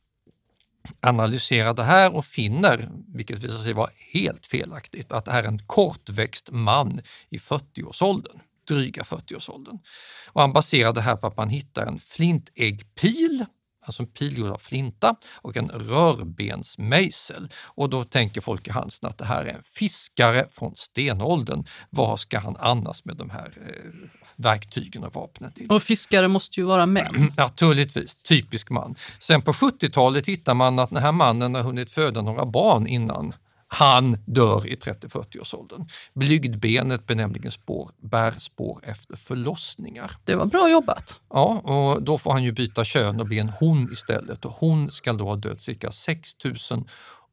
analyserar 1.01 1.75
det 1.75 1.85
här 1.85 2.17
och 2.17 2.25
finner, 2.25 2.89
vilket 3.15 3.39
visar 3.39 3.59
sig 3.59 3.73
vara 3.73 3.91
helt 4.13 4.47
felaktigt, 4.47 5.13
att 5.13 5.25
det 5.25 5.33
här 5.33 5.43
är 5.43 5.49
en 5.49 5.67
kortväxt 5.67 6.49
man 6.53 7.01
i 7.31 7.39
40-årsåldern, 7.39 8.41
dryga 8.69 9.03
40-årsåldern. 9.03 9.79
Och 10.29 10.41
han 10.41 10.53
baserar 10.53 10.93
det 10.93 11.01
här 11.01 11.17
på 11.17 11.27
att 11.27 11.37
man 11.37 11.49
hittar 11.49 11.87
en 11.87 11.99
flintäggpil, 11.99 13.45
alltså 13.87 14.03
en 14.03 14.09
pil 14.09 14.39
gjord 14.39 14.51
av 14.51 14.59
flinta 14.59 15.17
och 15.35 15.57
en 15.57 15.69
rörbensmejsel. 15.69 17.49
Och 17.65 17.91
då 17.91 18.05
tänker 18.05 18.41
Folke 18.41 18.73
Hansen 18.73 19.09
att 19.09 19.19
det 19.19 19.25
här 19.25 19.45
är 19.45 19.55
en 19.55 19.63
fiskare 19.63 20.47
från 20.53 20.77
stenåldern. 20.77 21.65
Vad 21.91 22.21
ska 22.21 22.39
han 22.39 22.57
annars 22.57 23.05
med 23.05 23.17
de 23.17 23.31
här 23.31 23.53
eh, 23.67 24.09
verktygen 24.37 25.05
och 25.05 25.15
vapnen 25.15 25.53
till? 25.53 25.71
och 25.71 25.83
fiskare 25.83 26.29
måste 26.29 26.61
ju 26.61 26.67
vara 26.67 26.87
män. 26.87 27.33
Naturligtvis, 27.37 28.15
typisk 28.15 28.71
man. 28.71 28.95
Sen 29.19 29.43
på 29.43 29.53
70-talet 29.53 30.27
hittar 30.27 30.55
man 30.55 30.79
att 30.79 30.91
den 30.91 31.03
här 31.03 31.13
mannen 31.13 31.55
har 31.55 31.63
hunnit 31.63 31.91
föda 31.91 32.23
några 32.23 32.47
barn 32.47 32.87
innan 32.87 33.35
han 33.69 34.19
dör 34.27 34.67
i 34.67 34.75
30-40-årsåldern. 34.75 35.87
Blygdbenet 36.15 37.07
benämningen 37.07 37.53
spår, 37.53 37.91
bär 38.03 38.33
spår 38.39 38.81
efter 38.83 39.17
förlossningar. 39.17 40.11
Det 40.25 40.35
var 40.35 40.47
bra 40.47 40.71
jobbat. 40.71 41.21
Ja, 41.31 41.45
och 41.45 42.03
då 42.03 42.19
får 42.19 42.33
han 42.33 42.45
ju 42.45 42.53
byta 42.53 42.85
kön 42.85 43.21
och 43.21 43.27
bli 43.27 43.39
en 43.39 43.49
hon 43.49 43.93
istället 43.93 44.45
och 44.45 44.53
hon 44.53 44.91
ska 44.91 45.13
då 45.13 45.27
ha 45.27 45.37
dött 45.37 45.63
cirka 45.63 45.93
6 45.93 46.31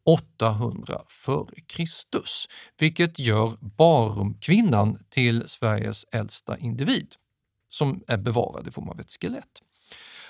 800 0.06 1.02
f.Kr. 1.08 2.24
Vilket 2.80 3.20
gör 3.20 3.54
Barumkvinnan 3.60 4.98
till 5.10 5.50
Sveriges 5.50 6.06
äldsta 6.12 6.58
individ 6.58 7.16
som 7.70 8.04
är 8.08 8.18
bevarad 8.18 8.68
i 8.68 8.72
form 8.72 8.90
av 8.90 9.00
ett 9.00 9.12
skelett. 9.22 9.62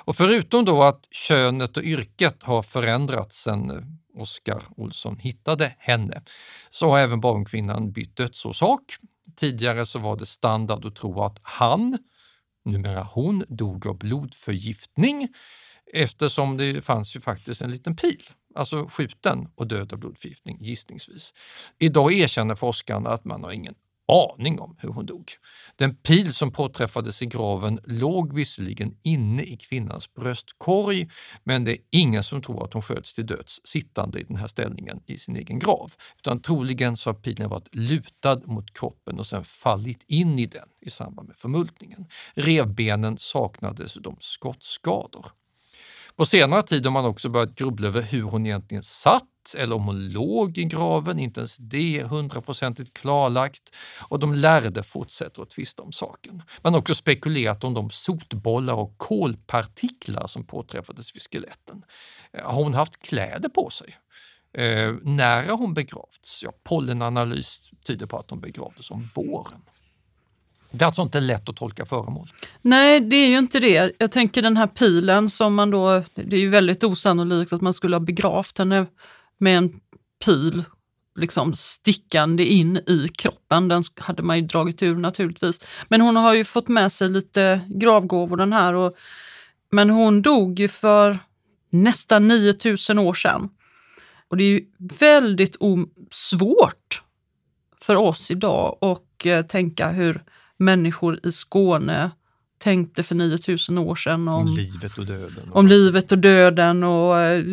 Och 0.06 0.16
förutom 0.16 0.66
då 0.66 0.84
att 0.84 1.08
könet 1.12 1.78
och 1.78 1.84
yrket 1.84 2.44
har 2.44 2.62
förändrats 2.62 3.42
sedan 3.44 3.72
eh, 3.72 4.22
Oskar 4.22 4.64
Olsson 4.78 5.18
hittade 5.18 5.76
henne, 5.80 6.22
så 6.72 6.90
har 6.90 7.00
även 7.00 7.22
barnkvinnan 7.22 7.92
bytt 7.92 8.16
dödsorsak. 8.16 8.82
Tidigare 9.36 9.86
så 9.86 10.00
var 10.00 10.18
det 10.18 10.26
standard 10.26 10.86
att 10.86 10.96
tro 10.96 11.24
att 11.24 11.40
han, 11.42 11.98
numera 12.66 13.04
hon, 13.04 13.44
dog 13.48 13.88
av 13.88 13.98
blodförgiftning 13.98 15.30
eftersom 15.94 16.58
det 16.58 16.82
fanns 16.82 17.16
ju 17.16 17.22
faktiskt 17.22 17.62
en 17.62 17.72
liten 17.72 17.96
pil, 17.96 18.24
alltså 18.56 18.88
skjuten 18.88 19.48
och 19.56 19.68
död 19.68 19.94
av 19.94 20.00
blodförgiftning 20.00 20.58
gissningsvis. 20.60 21.34
Idag 21.80 22.14
erkänner 22.14 22.56
forskarna 22.56 23.10
att 23.10 23.26
man 23.26 23.44
har 23.44 23.52
ingen 23.52 23.76
aning 24.08 24.60
om 24.60 24.76
hur 24.80 24.90
hon 24.90 25.06
dog. 25.06 25.32
Den 25.76 25.96
pil 25.96 26.34
som 26.34 26.52
påträffades 26.52 27.22
i 27.22 27.26
graven 27.26 27.80
låg 27.84 28.34
visserligen 28.34 28.98
inne 29.04 29.44
i 29.44 29.58
kvinnans 29.58 30.14
bröstkorg, 30.14 31.10
men 31.44 31.64
det 31.64 31.72
är 31.72 31.78
ingen 31.92 32.24
som 32.24 32.42
tror 32.42 32.64
att 32.64 32.74
hon 32.74 32.82
sköts 32.82 33.14
till 33.14 33.26
döds 33.26 33.62
sittande 33.64 34.20
i 34.20 34.24
den 34.24 34.38
här 34.38 34.48
ställningen 34.48 35.02
i 35.06 35.18
sin 35.18 35.36
egen 35.36 35.60
grav. 35.60 35.94
Utan 36.18 36.42
troligen 36.42 36.98
så 36.98 37.10
har 37.10 37.16
pilen 37.16 37.50
varit 37.50 37.76
lutad 37.76 38.42
mot 38.46 38.74
kroppen 38.74 39.20
och 39.20 39.28
sen 39.28 39.44
fallit 39.44 40.04
in 40.08 40.40
i 40.40 40.46
den 40.46 40.68
i 40.82 40.90
samband 40.90 41.28
med 41.28 41.38
förmultningen. 41.38 42.06
Revbenen 42.34 43.18
saknade 43.18 43.84
dessutom 43.84 44.18
skottskador. 44.20 45.26
På 46.16 46.26
senare 46.26 46.64
tid 46.64 46.86
har 46.86 46.92
man 46.92 47.06
också 47.06 47.30
börjat 47.30 47.56
grubbla 47.56 47.88
över 47.88 48.02
hur 48.02 48.22
hon 48.22 48.46
egentligen 48.46 48.84
satt 48.84 49.33
eller 49.56 49.76
om 49.76 49.84
hon 49.84 50.10
låg 50.10 50.58
i 50.58 50.64
graven, 50.64 51.20
inte 51.20 51.40
ens 51.40 51.58
det 51.58 52.00
är 52.00 52.06
hundraprocentigt 52.06 52.94
klarlagt. 52.94 53.76
Och 54.00 54.20
de 54.20 54.34
lärde 54.34 54.84
fortsätter 54.84 55.42
att 55.42 55.50
tvista 55.50 55.84
om 55.84 55.92
saken. 55.92 56.44
Man 56.62 56.74
har 56.74 56.80
också 56.80 56.96
spekulerat 56.96 57.64
om 57.64 57.74
de 57.74 57.90
sotbollar 57.90 58.74
och 58.74 58.98
kolpartiklar 58.98 60.28
som 60.28 60.46
påträffades 60.46 61.16
vid 61.16 61.22
skeletten. 61.22 61.84
Eh, 62.34 62.44
har 62.44 62.64
hon 62.64 62.74
haft 62.74 63.02
kläder 63.02 63.50
på 63.50 63.70
sig? 63.70 63.98
Eh, 64.58 64.94
när 65.04 65.48
har 65.48 65.58
hon 65.58 65.74
begravts? 65.74 66.44
Ja, 66.44 66.52
pollenanalys 66.64 67.60
tyder 67.86 68.06
på 68.06 68.18
att 68.18 68.30
hon 68.30 68.42
begravdes 68.42 68.92
om 68.92 69.10
våren. 69.16 69.62
Det 70.76 70.84
är 70.84 70.86
alltså 70.86 71.02
inte 71.02 71.20
lätt 71.20 71.50
att 71.50 71.56
tolka 71.56 71.86
föremål. 71.86 72.32
Nej, 72.62 73.00
det 73.00 73.16
är 73.16 73.28
ju 73.28 73.38
inte 73.38 73.60
det. 73.60 73.92
Jag 73.98 74.12
tänker 74.12 74.42
den 74.42 74.58
här 74.58 74.68
pilen 74.68 75.30
som 75.30 75.56
man 75.56 75.70
då, 75.70 76.04
det 76.16 76.36
är 76.36 76.40
ju 76.40 76.50
väldigt 76.50 76.84
osannolikt 76.84 77.54
att 77.54 77.62
man 77.62 77.74
skulle 77.74 77.96
ha 77.96 78.00
begravt 78.00 78.58
henne 78.58 78.86
med 79.44 79.58
en 79.58 79.80
pil 80.26 80.64
liksom 81.16 81.56
stickande 81.56 82.46
in 82.46 82.78
i 82.78 83.08
kroppen. 83.08 83.68
Den 83.68 83.84
hade 83.98 84.24
man 84.24 84.38
ju 84.38 84.46
dragit 84.48 84.84
ur 84.84 84.96
naturligtvis. 84.96 85.62
Men 85.88 86.02
hon 86.02 86.16
har 86.16 86.34
ju 86.34 86.44
fått 86.44 86.68
med 86.68 86.92
sig 86.92 87.10
lite 87.10 87.62
gravgåvor 87.68 88.38
den 88.38 88.54
här. 88.54 88.74
Och, 88.74 88.94
men 89.72 89.90
hon 89.90 90.22
dog 90.22 90.60
ju 90.60 90.68
för 90.68 91.20
nästan 91.70 92.28
9000 92.28 93.00
år 93.00 93.14
sedan. 93.14 93.50
Och 94.28 94.38
det 94.38 94.44
är 94.44 94.50
ju 94.50 94.66
väldigt 95.00 95.58
svårt 96.12 97.02
för 97.82 97.96
oss 97.96 98.32
idag 98.32 98.78
att 98.82 99.26
eh, 99.26 99.42
tänka 99.42 99.90
hur 99.90 100.24
människor 100.58 101.20
i 101.24 101.32
Skåne 101.32 102.12
tänkte 102.64 103.04
för 103.04 103.16
9000 103.16 103.78
år 103.78 103.96
sedan. 103.96 104.28
Om, 104.28 104.34
om 104.34 104.48
livet 104.48 104.98
och 104.98 105.06
döden. 105.06 105.52
Om 105.52 105.68
livet 105.68 106.12
och 106.12 106.18
döden 106.18 106.84
och 106.84 107.20
eh, 107.20 107.44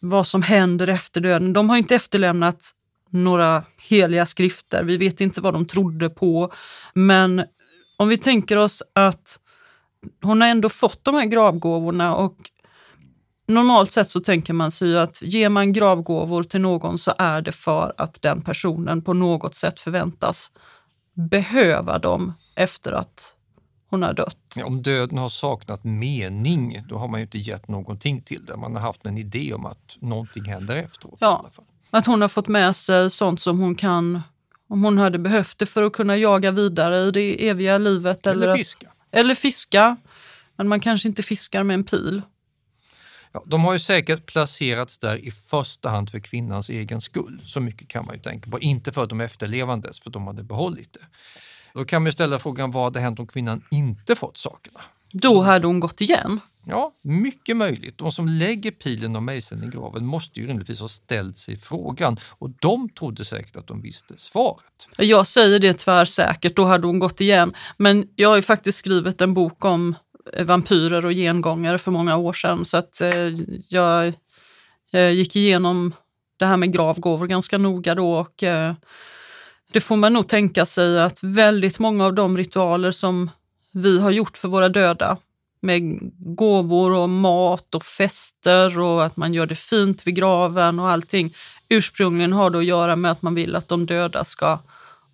vad 0.00 0.26
som 0.26 0.42
händer 0.42 0.86
efter 0.88 1.20
döden. 1.20 1.52
De 1.52 1.70
har 1.70 1.76
inte 1.76 1.94
efterlämnat 1.94 2.70
några 3.10 3.64
heliga 3.76 4.26
skrifter. 4.26 4.84
Vi 4.84 4.96
vet 4.96 5.20
inte 5.20 5.40
vad 5.40 5.54
de 5.54 5.66
trodde 5.66 6.10
på. 6.10 6.52
Men 6.94 7.44
om 7.96 8.08
vi 8.08 8.18
tänker 8.18 8.56
oss 8.56 8.82
att 8.92 9.38
hon 10.22 10.40
har 10.40 10.48
ändå 10.48 10.68
fått 10.68 11.04
de 11.04 11.14
här 11.14 11.26
gravgåvorna 11.26 12.14
och 12.14 12.36
normalt 13.48 13.92
sett 13.92 14.10
så 14.10 14.20
tänker 14.20 14.52
man 14.52 14.70
sig 14.70 14.98
att 14.98 15.22
ger 15.22 15.48
man 15.48 15.72
gravgåvor 15.72 16.42
till 16.42 16.60
någon 16.60 16.98
så 16.98 17.14
är 17.18 17.42
det 17.42 17.52
för 17.52 17.94
att 17.96 18.22
den 18.22 18.42
personen 18.42 19.02
på 19.02 19.12
något 19.12 19.54
sätt 19.54 19.80
förväntas 19.80 20.52
behöva 21.14 21.98
dem 21.98 22.34
efter 22.56 22.92
att 22.92 23.34
hon 23.90 24.02
har 24.02 24.14
dött. 24.14 24.36
Om 24.64 24.82
döden 24.82 25.18
har 25.18 25.28
saknat 25.28 25.84
mening, 25.84 26.82
då 26.88 26.96
har 26.98 27.08
man 27.08 27.20
ju 27.20 27.22
inte 27.22 27.38
gett 27.38 27.68
någonting 27.68 28.22
till 28.22 28.44
det. 28.46 28.56
Man 28.56 28.74
har 28.74 28.82
haft 28.82 29.06
en 29.06 29.18
idé 29.18 29.52
om 29.54 29.66
att 29.66 29.96
någonting 30.00 30.44
händer 30.44 30.76
efteråt. 30.76 31.18
Ja, 31.20 31.50
att 31.90 32.06
hon 32.06 32.20
har 32.20 32.28
fått 32.28 32.48
med 32.48 32.76
sig 32.76 33.10
sånt 33.10 33.40
som 33.40 33.58
hon 33.58 33.74
kan, 33.74 34.20
om 34.68 34.84
hon 34.84 34.98
hade 34.98 35.18
behövt 35.18 35.58
det 35.58 35.66
för 35.66 35.82
att 35.82 35.92
kunna 35.92 36.16
jaga 36.16 36.50
vidare 36.50 37.00
i 37.00 37.10
det 37.10 37.48
eviga 37.48 37.78
livet. 37.78 38.26
Eller, 38.26 38.46
eller 38.46 38.56
fiska. 38.56 38.92
Eller 39.10 39.34
fiska. 39.34 39.96
Men 40.56 40.68
man 40.68 40.80
kanske 40.80 41.08
inte 41.08 41.22
fiskar 41.22 41.62
med 41.62 41.74
en 41.74 41.84
pil. 41.84 42.22
Ja, 43.32 43.44
de 43.46 43.64
har 43.64 43.72
ju 43.72 43.78
säkert 43.78 44.26
placerats 44.26 44.98
där 44.98 45.16
i 45.16 45.30
första 45.30 45.88
hand 45.88 46.10
för 46.10 46.18
kvinnans 46.18 46.68
egen 46.68 47.00
skull. 47.00 47.42
Så 47.44 47.60
mycket 47.60 47.88
kan 47.88 48.06
man 48.06 48.14
ju 48.14 48.22
tänka 48.22 48.50
på. 48.50 48.60
Inte 48.60 48.92
för 48.92 49.06
de 49.06 49.20
efterlevandes, 49.20 50.00
för 50.00 50.10
de 50.10 50.26
hade 50.26 50.42
behållit 50.42 50.92
det. 50.92 51.06
Då 51.74 51.84
kan 51.84 52.02
man 52.02 52.12
ställa 52.12 52.38
frågan, 52.38 52.70
vad 52.70 52.84
hade 52.84 53.00
hänt 53.00 53.18
om 53.18 53.26
kvinnan 53.26 53.64
inte 53.70 54.14
fått 54.14 54.38
sakerna? 54.38 54.80
Då 55.12 55.42
hade 55.42 55.66
hon 55.66 55.80
gått 55.80 56.00
igen? 56.00 56.40
Ja, 56.70 56.92
mycket 57.02 57.56
möjligt. 57.56 57.98
De 57.98 58.12
som 58.12 58.28
lägger 58.28 58.70
pilen 58.70 59.16
och 59.16 59.22
mejseln 59.22 59.64
i 59.64 59.66
graven 59.66 60.06
måste 60.06 60.40
ju 60.40 60.46
rimligtvis 60.46 60.80
ha 60.80 60.88
ställt 60.88 61.36
sig 61.36 61.56
frågan 61.56 62.16
och 62.38 62.50
de 62.50 62.88
trodde 62.88 63.24
säkert 63.24 63.56
att 63.56 63.66
de 63.66 63.82
visste 63.82 64.14
svaret. 64.16 64.88
Jag 64.96 65.26
säger 65.26 65.58
det 65.58 65.74
tvärsäkert, 65.74 66.56
då 66.56 66.64
hade 66.64 66.86
hon 66.86 66.98
gått 66.98 67.20
igen. 67.20 67.54
Men 67.76 68.08
jag 68.16 68.28
har 68.28 68.36
ju 68.36 68.42
faktiskt 68.42 68.78
skrivit 68.78 69.20
en 69.20 69.34
bok 69.34 69.64
om 69.64 69.94
eh, 70.32 70.44
vampyrer 70.44 71.04
och 71.04 71.12
gengångare 71.12 71.78
för 71.78 71.90
många 71.90 72.16
år 72.16 72.32
sedan 72.32 72.66
så 72.66 72.76
att 72.76 73.00
eh, 73.00 73.28
jag, 73.68 74.12
jag 74.90 75.14
gick 75.14 75.36
igenom 75.36 75.94
det 76.36 76.46
här 76.46 76.56
med 76.56 76.72
gravgåvor 76.72 77.26
ganska 77.26 77.58
noga 77.58 77.94
då 77.94 78.12
och 78.12 78.42
eh, 78.42 78.74
det 79.72 79.80
får 79.80 79.96
man 79.96 80.12
nog 80.12 80.28
tänka 80.28 80.66
sig 80.66 81.02
att 81.02 81.22
väldigt 81.22 81.78
många 81.78 82.04
av 82.04 82.14
de 82.14 82.36
ritualer 82.36 82.90
som 82.90 83.30
vi 83.72 84.00
har 84.00 84.10
gjort 84.10 84.38
för 84.38 84.48
våra 84.48 84.68
döda 84.68 85.16
med 85.60 85.82
gåvor 86.36 86.92
och 86.92 87.08
mat 87.08 87.74
och 87.74 87.84
fester 87.84 88.78
och 88.78 89.04
att 89.04 89.16
man 89.16 89.34
gör 89.34 89.46
det 89.46 89.54
fint 89.54 90.06
vid 90.06 90.14
graven 90.16 90.80
och 90.80 90.90
allting 90.90 91.34
ursprungligen 91.68 92.32
har 92.32 92.50
det 92.50 92.58
att 92.58 92.64
göra 92.64 92.96
med 92.96 93.10
att 93.10 93.22
man 93.22 93.34
vill 93.34 93.56
att 93.56 93.68
de 93.68 93.86
döda 93.86 94.24
ska 94.24 94.58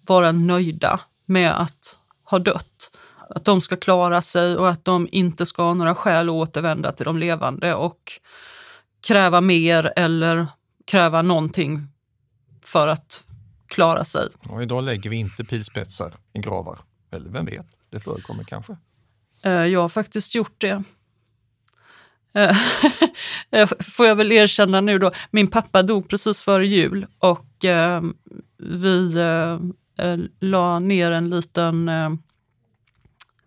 vara 0.07 0.33
nöjda 0.33 1.01
med 1.27 1.61
att 1.61 1.99
ha 2.25 2.39
dött. 2.39 2.91
Att 3.31 3.45
de 3.45 3.61
ska 3.61 3.77
klara 3.77 4.23
sig 4.23 4.57
och 4.57 4.69
att 4.69 4.85
de 4.85 5.09
inte 5.13 5.47
ska 5.47 5.63
ha 5.63 5.75
några 5.75 5.95
skäl 5.95 6.29
att 6.29 6.33
återvända 6.33 6.93
till 6.93 7.05
de 7.05 7.19
levande 7.19 7.75
och 7.75 8.13
kräva 9.07 9.41
mer 9.41 9.93
eller 9.97 10.47
kräva 10.85 11.23
någonting 11.23 11.89
för 12.65 12.89
att 12.89 13.25
klara 13.75 14.05
sig. 14.05 14.29
Och 14.49 14.63
idag 14.63 14.85
lägger 14.85 15.11
vi 15.11 15.17
inte 15.17 15.45
pilspetsar 15.45 16.15
i 16.33 16.39
gravar. 16.39 16.79
Eller 17.11 17.31
vem 17.31 17.45
vet, 17.45 17.67
det 17.91 18.01
förekommer 18.01 18.45
kanske. 18.45 18.77
Eh, 19.43 19.53
jag 19.53 19.81
har 19.81 19.89
faktiskt 19.89 20.35
gjort 20.35 20.61
det. 20.61 20.83
Eh, 22.35 23.67
får 23.81 24.07
jag 24.07 24.17
väl 24.17 24.33
erkänna 24.33 24.81
nu 24.81 24.99
då, 24.99 25.13
min 25.31 25.51
pappa 25.51 25.83
dog 25.83 26.09
precis 26.09 26.43
före 26.43 26.67
jul 26.67 27.07
och 27.19 27.65
eh, 27.65 28.03
vi 28.57 29.15
la 30.41 30.79
ner 30.79 31.11
en 31.11 31.31
liten 31.31 31.91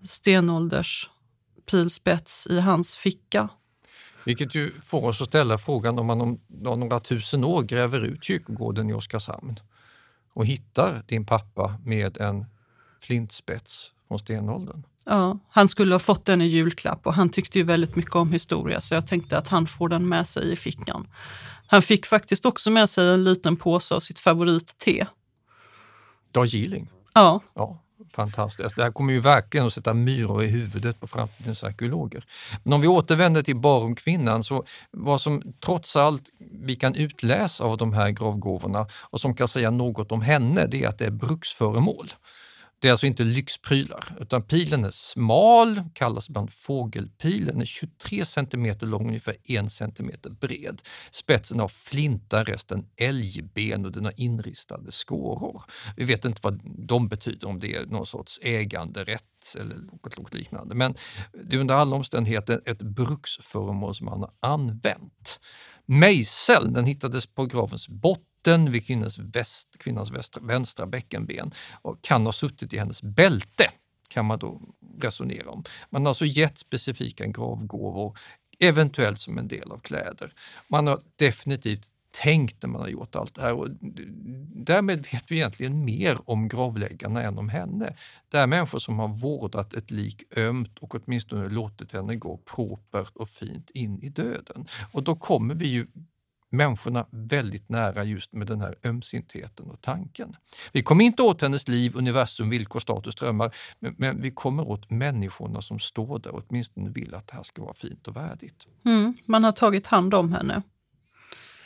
stenålders 0.05 1.09
pilspets 1.71 2.47
i 2.47 2.59
hans 2.59 2.97
ficka. 2.97 3.49
Vilket 4.25 4.55
ju 4.55 4.81
får 4.81 5.07
oss 5.07 5.21
att 5.21 5.27
ställa 5.27 5.57
frågan 5.57 5.99
om 5.99 6.05
man 6.05 6.21
om 6.21 6.39
några 6.79 6.99
tusen 6.99 7.43
år 7.43 7.61
gräver 7.61 7.99
ut 7.99 8.23
kyrkogården 8.23 8.89
i 8.89 8.93
Oskarshamn 8.93 9.59
och 10.37 10.45
hittar 10.45 11.03
din 11.07 11.25
pappa 11.25 11.77
med 11.85 12.17
en 12.17 12.45
flintspets 13.01 13.91
från 14.07 14.19
stenåldern. 14.19 14.83
Ja, 15.05 15.39
han 15.49 15.67
skulle 15.67 15.93
ha 15.93 15.99
fått 15.99 16.25
den 16.25 16.41
i 16.41 16.45
julklapp 16.45 17.07
och 17.07 17.13
han 17.13 17.29
tyckte 17.29 17.59
ju 17.59 17.63
väldigt 17.63 17.95
mycket 17.95 18.15
om 18.15 18.31
historia 18.31 18.81
så 18.81 18.93
jag 18.93 19.07
tänkte 19.07 19.37
att 19.37 19.47
han 19.47 19.67
får 19.67 19.89
den 19.89 20.09
med 20.09 20.27
sig 20.27 20.51
i 20.51 20.55
fickan. 20.55 21.07
Han 21.67 21.81
fick 21.81 22.05
faktiskt 22.05 22.45
också 22.45 22.71
med 22.71 22.89
sig 22.89 23.13
en 23.13 23.23
liten 23.23 23.55
påse 23.55 23.95
av 23.95 23.99
sitt 23.99 24.19
favoritte. 24.19 25.07
Darjeeling? 26.31 26.89
Ja. 27.13 27.41
ja. 27.53 27.79
Fantastiskt. 28.17 28.75
Det 28.75 28.83
här 28.83 28.91
kommer 28.91 29.13
ju 29.13 29.19
verkligen 29.19 29.67
att 29.67 29.73
sätta 29.73 29.93
myror 29.93 30.43
i 30.43 30.47
huvudet 30.47 30.99
på 30.99 31.07
framtidens 31.07 31.63
arkeologer. 31.63 32.23
Men 32.63 32.73
om 32.73 32.81
vi 32.81 32.87
återvänder 32.87 33.43
till 33.43 33.55
Barumkvinnan, 33.55 34.43
så 34.43 34.63
vad 34.91 35.21
som 35.21 35.53
trots 35.65 35.95
allt 35.95 36.23
vi 36.61 36.75
kan 36.75 36.95
utläsa 36.95 37.63
av 37.63 37.77
de 37.77 37.93
här 37.93 38.09
gravgåvorna 38.09 38.87
och 39.09 39.21
som 39.21 39.35
kan 39.35 39.47
säga 39.47 39.71
något 39.71 40.11
om 40.11 40.21
henne, 40.21 40.65
det 40.65 40.83
är 40.83 40.87
att 40.87 40.97
det 40.97 41.05
är 41.05 41.11
bruksföremål. 41.11 42.13
Det 42.79 42.87
är 42.87 42.91
alltså 42.91 43.05
inte 43.07 43.23
lyxprylar, 43.23 44.17
utan 44.19 44.43
pilen 44.43 44.85
är 44.85 44.91
smal, 44.91 45.83
kallas 45.93 46.29
ibland 46.29 46.53
fågelpilen, 46.53 47.61
är 47.61 47.65
23 47.65 48.25
cm 48.25 48.77
lång, 48.81 49.07
ungefär 49.07 49.35
1 49.49 49.71
cm 49.71 50.11
bred. 50.39 50.81
Spetsen 51.11 51.59
har 51.59 51.67
flinta, 51.67 52.43
resten 52.43 52.85
älgben 52.97 53.85
och 53.85 53.91
den 53.91 54.05
har 54.05 54.13
inristade 54.17 54.91
skåror. 54.91 55.63
Vi 55.95 56.03
vet 56.03 56.25
inte 56.25 56.39
vad 56.43 56.61
de 56.87 57.07
betyder, 57.07 57.47
om 57.47 57.59
det 57.59 57.75
är 57.75 57.85
någon 57.85 58.05
sorts 58.05 58.39
äganderätt 58.41 59.55
eller 59.59 59.75
något, 59.75 60.17
något 60.17 60.33
liknande. 60.33 60.75
Men 60.75 60.95
det 61.43 61.55
är 61.55 61.59
under 61.59 61.75
alla 61.75 61.95
omständigheter 61.95 62.61
ett 62.65 62.81
bruksföremål 62.81 63.95
som 63.95 64.05
man 64.05 64.19
har 64.19 64.31
använt. 64.39 65.39
Mejseln 65.85 66.73
den 66.73 66.85
hittades 66.85 67.25
på 67.25 67.45
gravens 67.45 67.87
botten 67.87 68.36
vid 68.45 68.87
kvinnans, 68.87 69.17
väst, 69.17 69.67
kvinnans 69.79 70.11
västra, 70.11 70.41
vänstra 70.43 70.85
bäckenben 70.85 71.51
och 71.81 72.01
kan 72.01 72.25
ha 72.25 72.33
suttit 72.33 72.73
i 72.73 72.77
hennes 72.77 73.01
bälte, 73.01 73.71
kan 74.07 74.25
man 74.25 74.39
då 74.39 74.61
resonera 74.99 75.49
om. 75.49 75.63
Man 75.89 76.01
har 76.01 76.09
alltså 76.09 76.25
gett 76.25 76.57
specifika 76.57 77.25
gravgåvor, 77.25 78.17
eventuellt 78.59 79.19
som 79.19 79.37
en 79.37 79.47
del 79.47 79.71
av 79.71 79.77
kläder. 79.77 80.33
Man 80.67 80.87
har 80.87 81.01
definitivt 81.15 81.89
tänkt 82.23 82.63
när 82.63 82.69
man 82.69 82.81
har 82.81 82.87
gjort 82.87 83.15
allt 83.15 83.35
det 83.35 83.41
här. 83.41 83.53
Och 83.53 83.67
därmed 84.55 85.07
vet 85.11 85.23
vi 85.31 85.35
egentligen 85.35 85.85
mer 85.85 86.17
om 86.25 86.47
gravläggarna 86.47 87.21
än 87.21 87.37
om 87.37 87.49
henne. 87.49 87.95
Det 88.29 88.37
är 88.37 88.47
människor 88.47 88.79
som 88.79 88.99
har 88.99 89.07
vårdat 89.07 89.73
ett 89.73 89.91
lik 89.91 90.23
ömt 90.37 90.79
och 90.79 90.95
åtminstone 90.95 91.49
låtit 91.49 91.91
henne 91.91 92.15
gå 92.15 92.37
propert 92.37 93.11
och 93.15 93.29
fint 93.29 93.69
in 93.69 93.99
i 93.99 94.09
döden. 94.09 94.67
Och 94.91 95.03
då 95.03 95.15
kommer 95.15 95.55
vi 95.55 95.67
ju 95.67 95.87
människorna 96.49 97.05
väldigt 97.11 97.69
nära 97.69 98.03
just 98.03 98.33
med 98.33 98.47
den 98.47 98.61
här 98.61 98.75
ömsintheten 98.85 99.69
och 99.71 99.81
tanken. 99.81 100.35
Vi 100.71 100.83
kommer 100.83 101.05
inte 101.05 101.23
åt 101.23 101.41
hennes 101.41 101.67
liv, 101.67 101.91
universum, 101.95 102.49
villkor, 102.49 102.79
status, 102.79 103.15
drömmar, 103.15 103.55
men, 103.79 103.95
men, 103.97 104.21
vi 104.21 104.31
kommer 104.31 104.67
åt 104.67 104.89
människorna 104.89 105.61
som 105.61 105.79
står 105.79 106.19
där 106.19 106.35
och 106.35 106.43
åtminstone 106.47 106.89
vill 106.89 107.15
att 107.15 107.27
det 107.27 107.35
här 107.35 107.43
ska 107.43 107.61
vara 107.61 107.73
fint 107.73 108.07
och 108.07 108.15
värdigt. 108.15 108.65
Mm, 108.85 109.13
man 109.25 109.43
har 109.43 109.51
tagit 109.51 109.87
hand 109.87 110.13
om 110.13 110.31
henne. 110.33 110.61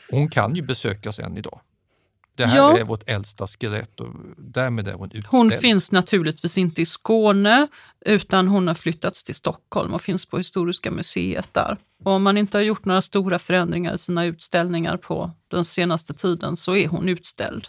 Hon 0.09 0.29
kan 0.29 0.55
ju 0.55 0.61
besökas 0.61 1.19
än 1.19 1.37
idag. 1.37 1.59
Det 2.41 2.47
här 2.47 2.58
Ja. 2.58 2.77
är 2.77 2.84
vårt 2.84 3.10
äldsta 3.10 3.47
skelett 3.47 3.99
och 3.99 4.08
därmed 4.38 4.88
är 4.88 4.93
hon 4.93 5.08
utställd. 5.08 5.27
Hon 5.32 5.51
finns 5.51 5.91
naturligtvis 5.91 6.58
inte 6.58 6.82
i 6.82 6.86
Skåne 6.86 7.67
utan 8.06 8.47
hon 8.47 8.67
har 8.67 8.75
flyttats 8.75 9.23
till 9.23 9.36
Stockholm 9.36 9.93
och 9.93 10.01
finns 10.01 10.25
på 10.25 10.38
Historiska 10.38 10.91
museet 10.91 11.54
där. 11.54 11.77
Och 12.04 12.12
om 12.12 12.23
man 12.23 12.38
inte 12.38 12.58
har 12.58 12.63
gjort 12.63 12.86
några 12.86 13.01
stora 13.01 13.39
förändringar 13.39 13.93
i 13.93 13.97
sina 13.97 14.25
utställningar 14.25 14.97
på 14.97 15.32
den 15.51 15.65
senaste 15.65 16.13
tiden 16.13 16.58
så 16.58 16.75
är 16.75 16.88
hon 16.88 17.10
utställd. 17.10 17.67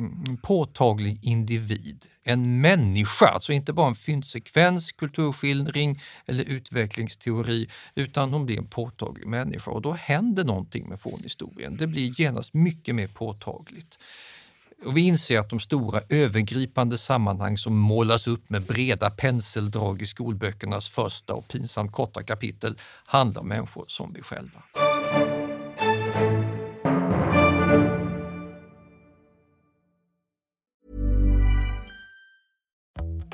En 0.00 0.36
påtaglig 0.42 1.18
individ, 1.22 2.06
en 2.22 2.60
människa, 2.60 3.26
alltså 3.26 3.52
inte 3.52 3.72
bara 3.72 3.88
en 3.88 3.94
fyndsekvens, 3.94 4.92
kulturskildring 4.92 6.02
eller 6.26 6.44
utvecklingsteori, 6.44 7.68
utan 7.94 8.32
hon 8.32 8.46
blir 8.46 8.58
en 8.58 8.66
påtaglig 8.66 9.26
människa 9.26 9.70
och 9.70 9.82
då 9.82 9.92
händer 9.92 10.44
någonting 10.44 10.88
med 10.88 11.00
fornhistorien. 11.00 11.76
Det 11.76 11.86
blir 11.86 12.20
genast 12.20 12.54
mycket 12.54 12.94
mer 12.94 13.08
påtagligt. 13.08 13.98
Och 14.84 14.96
vi 14.96 15.06
inser 15.06 15.38
att 15.38 15.50
de 15.50 15.60
stora 15.60 16.00
övergripande 16.08 16.98
sammanhang 16.98 17.58
som 17.58 17.76
målas 17.76 18.26
upp 18.26 18.50
med 18.50 18.62
breda 18.62 19.10
penseldrag 19.10 20.02
i 20.02 20.06
skolböckernas 20.06 20.88
första 20.88 21.34
och 21.34 21.48
pinsamt 21.48 21.92
korta 21.92 22.22
kapitel 22.22 22.78
handlar 23.04 23.40
om 23.40 23.48
människor 23.48 23.84
som 23.88 24.12
vi 24.12 24.22
själva. 24.22 24.62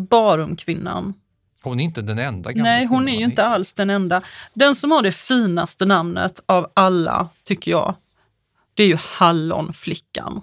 Barumkvinnan, 0.00 1.14
Hon 1.62 1.80
är 1.80 1.84
inte 1.84 2.02
den 2.02 2.18
enda 2.18 2.52
gamla 2.52 2.70
nej 2.70 2.86
hon 2.86 3.08
är 3.08 3.18
ju 3.18 3.24
inte 3.24 3.44
alls 3.46 3.72
den 3.72 3.90
enda. 3.90 4.22
Den 4.54 4.74
som 4.74 4.90
har 4.90 5.02
det 5.02 5.12
finaste 5.12 5.86
namnet 5.86 6.40
av 6.46 6.70
alla, 6.74 7.28
tycker 7.44 7.70
jag, 7.70 7.94
det 8.74 8.82
är 8.82 8.86
ju 8.86 8.98
Hallonflickan. 9.00 10.40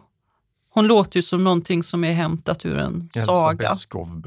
Hon 0.69 0.87
låter 0.87 1.17
ju 1.17 1.21
som 1.21 1.43
någonting 1.43 1.83
som 1.83 2.03
är 2.03 2.13
hämtat 2.13 2.65
ur 2.65 2.77
en 2.77 3.09
Elsa 3.15 3.25
saga. 3.25 3.71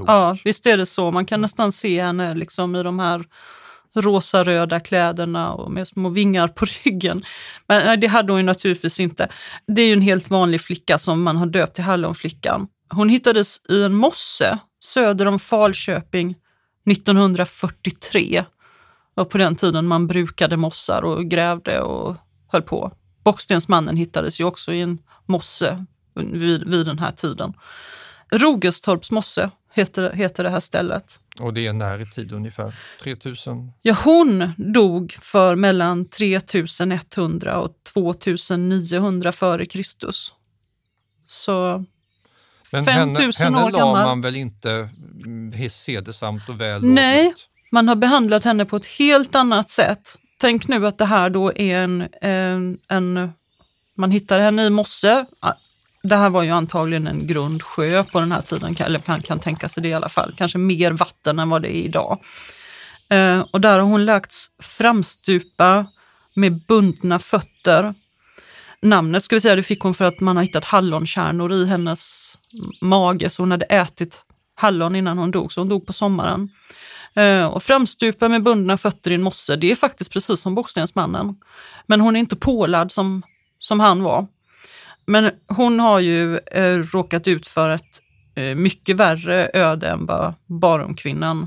Ja, 0.06 0.36
visst 0.44 0.66
är 0.66 0.76
det 0.76 0.86
så. 0.86 1.10
Man 1.10 1.26
kan 1.26 1.40
nästan 1.40 1.72
se 1.72 2.02
henne 2.02 2.34
liksom 2.34 2.76
i 2.76 2.82
de 2.82 2.98
här 2.98 3.24
rosa-röda 3.94 4.80
kläderna 4.80 5.52
och 5.52 5.70
med 5.70 5.88
små 5.88 6.08
vingar 6.08 6.48
på 6.48 6.66
ryggen. 6.84 7.24
Men 7.66 7.86
nej, 7.86 7.96
det 7.96 8.06
hade 8.06 8.32
hon 8.32 8.40
ju 8.40 8.46
naturligtvis 8.46 9.00
inte. 9.00 9.28
Det 9.66 9.82
är 9.82 9.86
ju 9.86 9.92
en 9.92 10.00
helt 10.00 10.30
vanlig 10.30 10.60
flicka 10.60 10.98
som 10.98 11.22
man 11.22 11.36
har 11.36 11.46
döpt 11.46 11.74
till 11.74 11.84
Hallonflickan. 11.84 12.68
Hon 12.88 13.08
hittades 13.08 13.60
i 13.68 13.82
en 13.82 13.94
mosse 13.94 14.58
söder 14.80 15.26
om 15.26 15.38
Falköping 15.38 16.36
1943. 16.86 18.44
Och 19.14 19.30
på 19.30 19.38
den 19.38 19.56
tiden 19.56 19.86
man 19.86 20.06
brukade 20.06 20.56
mossar 20.56 21.02
och 21.02 21.24
grävde 21.24 21.80
och 21.80 22.16
höll 22.48 22.62
på. 22.62 22.92
Bockstensmannen 23.24 23.96
hittades 23.96 24.40
ju 24.40 24.44
också 24.44 24.72
i 24.72 24.80
en 24.80 24.98
mosse 25.26 25.84
vid, 26.14 26.68
vid 26.68 26.86
den 26.86 26.98
här 26.98 27.12
tiden. 27.12 27.54
Rogestorps 28.32 29.10
mosse 29.10 29.50
heter, 29.72 30.12
heter 30.12 30.44
det 30.44 30.50
här 30.50 30.60
stället. 30.60 31.20
Och 31.40 31.54
det 31.54 31.66
är 31.66 31.72
när 31.72 32.00
i 32.00 32.06
tid 32.06 32.32
ungefär? 32.32 32.74
3000? 33.02 33.72
Ja, 33.82 33.96
hon 34.04 34.52
dog 34.56 35.16
för 35.22 35.56
mellan 35.56 36.08
3100 36.08 37.60
och 37.60 37.72
2900 37.92 39.32
före 39.32 39.66
Kristus. 39.66 40.32
Så 41.26 41.84
Men 42.72 42.84
5000 42.84 43.44
henne, 43.44 43.58
henne 43.58 43.68
år 43.68 43.78
gammal. 43.78 44.06
man 44.06 44.20
väl 44.20 44.36
inte 44.36 44.88
mm, 45.24 45.52
hedersamt 45.86 46.48
och 46.48 46.60
väl 46.60 46.84
Nej, 46.84 47.22
lovligt? 47.24 47.46
man 47.72 47.88
har 47.88 47.96
behandlat 47.96 48.44
henne 48.44 48.64
på 48.64 48.76
ett 48.76 48.86
helt 48.86 49.34
annat 49.34 49.70
sätt. 49.70 50.18
Tänk 50.40 50.68
nu 50.68 50.86
att 50.86 50.98
det 50.98 51.04
här 51.04 51.30
då 51.30 51.52
är 51.56 51.76
en, 51.76 52.08
en, 52.22 52.78
en 52.88 53.32
man 53.96 54.10
hittar 54.10 54.40
henne 54.40 54.66
i 54.66 54.70
mosse. 54.70 55.26
Det 56.02 56.16
här 56.16 56.30
var 56.30 56.42
ju 56.42 56.50
antagligen 56.50 57.06
en 57.06 57.26
grundsjö 57.26 58.04
på 58.04 58.20
den 58.20 58.32
här 58.32 58.42
tiden, 58.42 58.76
eller 58.80 59.00
man 59.06 59.20
kan 59.20 59.38
tänka 59.38 59.68
sig 59.68 59.82
det 59.82 59.88
i 59.88 59.94
alla 59.94 60.08
fall. 60.08 60.34
Kanske 60.36 60.58
mer 60.58 60.92
vatten 60.92 61.38
än 61.38 61.50
vad 61.50 61.62
det 61.62 61.76
är 61.76 61.82
idag. 61.82 62.18
Eh, 63.10 63.40
och 63.52 63.60
där 63.60 63.78
har 63.78 63.86
hon 63.86 64.04
lagts 64.04 64.46
framstupa 64.62 65.86
med 66.34 66.66
bundna 66.66 67.18
fötter. 67.18 67.94
Namnet 68.82 69.24
ska 69.24 69.36
vi 69.36 69.40
säga, 69.40 69.56
det 69.56 69.62
fick 69.62 69.80
hon 69.80 69.94
för 69.94 70.04
att 70.04 70.20
man 70.20 70.36
har 70.36 70.44
hittat 70.44 70.64
hallonkärnor 70.64 71.52
i 71.52 71.66
hennes 71.66 72.34
mage, 72.80 73.30
så 73.30 73.42
hon 73.42 73.50
hade 73.50 73.64
ätit 73.64 74.22
hallon 74.54 74.96
innan 74.96 75.18
hon 75.18 75.30
dog, 75.30 75.52
så 75.52 75.60
hon 75.60 75.68
dog 75.68 75.86
på 75.86 75.92
sommaren. 75.92 76.48
Eh, 77.14 77.46
och 77.46 77.62
framstupa 77.62 78.28
med 78.28 78.42
bundna 78.42 78.78
fötter 78.78 79.10
i 79.10 79.14
en 79.14 79.22
mosse, 79.22 79.56
det 79.56 79.70
är 79.70 79.74
faktiskt 79.74 80.12
precis 80.12 80.40
som 80.40 80.54
Bockstensmannen. 80.54 81.36
Men 81.86 82.00
hon 82.00 82.16
är 82.16 82.20
inte 82.20 82.36
pålad 82.36 82.92
som, 82.92 83.22
som 83.58 83.80
han 83.80 84.02
var. 84.02 84.26
Men 85.06 85.30
hon 85.48 85.80
har 85.80 86.00
ju 86.00 86.38
eh, 86.38 86.78
råkat 86.78 87.28
ut 87.28 87.46
för 87.46 87.68
ett 87.70 88.02
eh, 88.34 88.54
mycket 88.54 88.96
värre 88.96 89.50
öde 89.54 89.88
än 89.88 90.06
vad 90.06 90.34
Barumkvinnan 90.46 91.46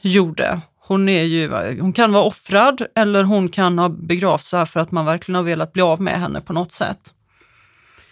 gjorde. 0.00 0.60
Hon, 0.86 1.08
är 1.08 1.22
ju, 1.22 1.50
hon 1.80 1.92
kan 1.92 2.12
vara 2.12 2.24
offrad 2.24 2.86
eller 2.94 3.24
hon 3.24 3.48
kan 3.48 3.78
ha 3.78 3.88
begravts 3.88 4.52
här 4.52 4.64
för 4.64 4.80
att 4.80 4.90
man 4.90 5.06
verkligen 5.06 5.36
har 5.36 5.42
velat 5.42 5.72
bli 5.72 5.82
av 5.82 6.00
med 6.00 6.20
henne 6.20 6.40
på 6.40 6.52
något 6.52 6.72
sätt. 6.72 7.14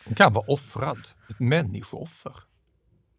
Hon 0.04 0.14
kan 0.14 0.32
vara 0.32 0.44
offrad, 0.48 0.98
ett 1.30 1.40
människooffer. 1.40 2.32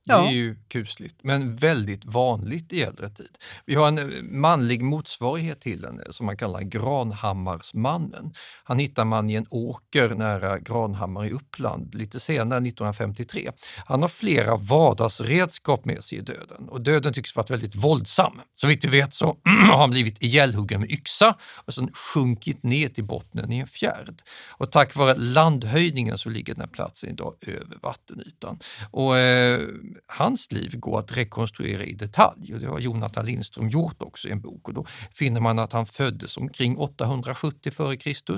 Det 0.06 0.14
är 0.14 0.32
ju 0.32 0.56
kusligt, 0.68 1.20
men 1.24 1.56
väldigt 1.56 2.06
vanligt 2.06 2.74
i 2.74 2.82
äldre 2.82 3.10
tid. 3.10 3.38
Vi 3.66 3.76
har 3.76 3.88
en 3.88 3.98
eh, 3.98 4.22
manlig 4.22 4.84
motsvarighet 4.84 5.62
till 5.62 5.86
henne 5.86 6.04
eh, 6.06 6.12
som 6.12 6.26
man 6.26 6.38
kallar 6.38 6.62
Granhammarsmannen. 6.62 8.34
Han 8.64 8.80
hittar 8.80 9.06
man 9.06 9.30
i 9.30 9.34
en 9.34 9.46
åker 9.50 10.10
nära 10.10 10.60
Granhammar 10.60 11.26
i 11.26 11.32
Uppland 11.32 11.96
lite 11.96 12.20
senare, 12.20 12.58
1953. 12.58 13.52
Han 13.86 14.02
har 14.02 14.10
flera 14.10 14.58
vardagsredskap 14.58 15.86
med 15.86 16.04
sig 16.04 16.18
i 16.18 16.22
döden 16.22 16.70
och 16.70 16.82
döden 16.82 17.14
tycks 17.14 17.36
varit 17.36 17.50
väldigt 17.50 17.76
våldsam. 17.76 18.42
Så 18.56 18.68
vitt 18.68 18.86
vi 18.86 18.90
vet 18.90 19.14
så 19.14 19.38
har 19.44 19.78
han 19.78 19.92
blivit 19.92 20.24
ihjälhuggen 20.24 20.82
med 20.82 20.92
yxa 20.92 21.38
och 21.66 21.74
sen 21.74 21.94
sjunkit 21.94 22.64
ner 22.64 22.90
till 22.90 23.04
bottnen 23.04 23.52
i 23.52 23.60
en 23.60 23.68
fjärd. 23.68 24.22
Och 24.50 24.72
tack 24.72 24.96
vare 24.96 25.16
landhöjningen 25.18 26.18
så 26.18 26.30
ligger 26.30 26.54
den 26.54 26.62
här 26.62 26.68
platsen 26.68 27.10
idag 27.10 27.34
över 27.48 27.78
vattenytan. 27.82 28.60
Och, 28.92 29.18
eh, 29.18 29.62
hans 30.08 30.52
liv 30.52 30.80
går 30.80 31.00
att 31.00 31.18
rekonstruera 31.18 31.84
i 31.84 31.94
detalj 31.94 32.54
och 32.54 32.60
det 32.60 32.68
har 32.68 32.80
Jonathan 32.80 33.26
Lindström 33.26 33.70
gjort 33.70 34.02
också 34.02 34.28
i 34.28 34.32
en 34.32 34.42
bok. 34.42 34.68
Och 34.68 34.74
då 34.74 34.86
finner 35.12 35.42
man 35.42 35.60
att 35.60 35.74
han 35.74 35.86
föddes 35.86 36.38
omkring 36.38 36.78
870 36.78 37.72
f.Kr. 37.78 38.38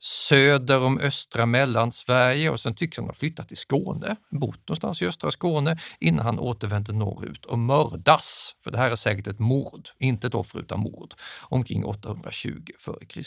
söder 0.00 0.82
om 0.82 0.98
östra 0.98 1.46
Mellansverige 1.46 2.50
och 2.50 2.60
sen 2.60 2.74
tycks 2.74 2.96
han 2.98 3.06
ha 3.06 3.12
flyttat 3.12 3.48
till 3.48 3.56
Skåne, 3.56 4.16
bott 4.30 4.68
någonstans 4.68 5.02
i 5.02 5.06
östra 5.06 5.30
Skåne 5.30 5.78
innan 6.00 6.26
han 6.26 6.38
återvände 6.38 6.92
norrut 6.92 7.44
och 7.44 7.58
mördas, 7.58 8.54
för 8.64 8.70
det 8.70 8.78
här 8.78 8.90
är 8.90 8.96
säkert 8.96 9.26
ett 9.26 9.38
mord, 9.38 9.88
inte 9.98 10.26
ett 10.26 10.34
offer 10.34 10.58
utan 10.58 10.80
mord, 10.80 11.14
omkring 11.48 11.84
820 11.84 12.62
f.Kr. 12.78 13.22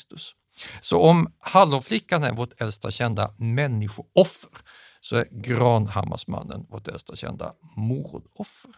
Så 0.82 1.02
om 1.02 1.34
Hallonflickan 1.39 2.24
är 2.24 2.34
vårt 2.34 2.62
äldsta 2.62 2.91
kända 2.91 3.34
människooffer 3.38 4.50
så 5.10 5.15
är 5.15 5.28
Granhammarsmannen 5.32 6.65
vårt 6.69 6.88
äldsta 6.88 7.15
kända 7.15 7.54
mordoffer. 7.76 8.72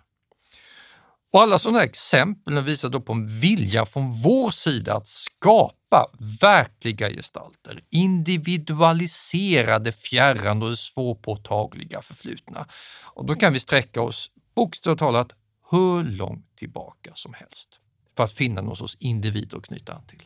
Och 1.34 1.42
alla 1.42 1.60
sådana 1.60 1.80
här 1.80 1.86
exempel 1.86 2.64
visar 2.64 2.90
då 2.90 3.02
på 3.02 3.14
en 3.14 3.28
vilja 3.28 3.86
från 3.86 4.12
vår 4.12 4.52
sida 4.52 4.96
att 4.96 5.08
skapa 5.08 6.06
verkliga 6.42 7.10
gestalter, 7.10 7.82
individualisera 7.90 9.80
det 9.80 9.92
fjärran 9.92 10.64
och 10.64 10.70
det 10.70 10.78
svårpåtagliga 10.78 12.02
förflutna. 12.02 12.66
Och 13.14 13.26
då 13.26 13.36
kan 13.36 13.54
vi 13.54 13.60
sträcka 13.60 14.02
oss 14.02 14.32
bokstavligt 14.56 15.00
talat 15.00 15.32
hur 15.72 16.04
långt 16.04 16.56
tillbaka 16.58 17.12
som 17.16 17.34
helst 17.34 17.80
för 18.18 18.24
att 18.24 18.32
finna 18.32 18.62
någon 18.62 18.76
sorts 18.76 18.98
individ 19.00 19.54
att 19.54 19.68
knyta 19.68 19.94
an 19.94 20.02
till. 20.08 20.24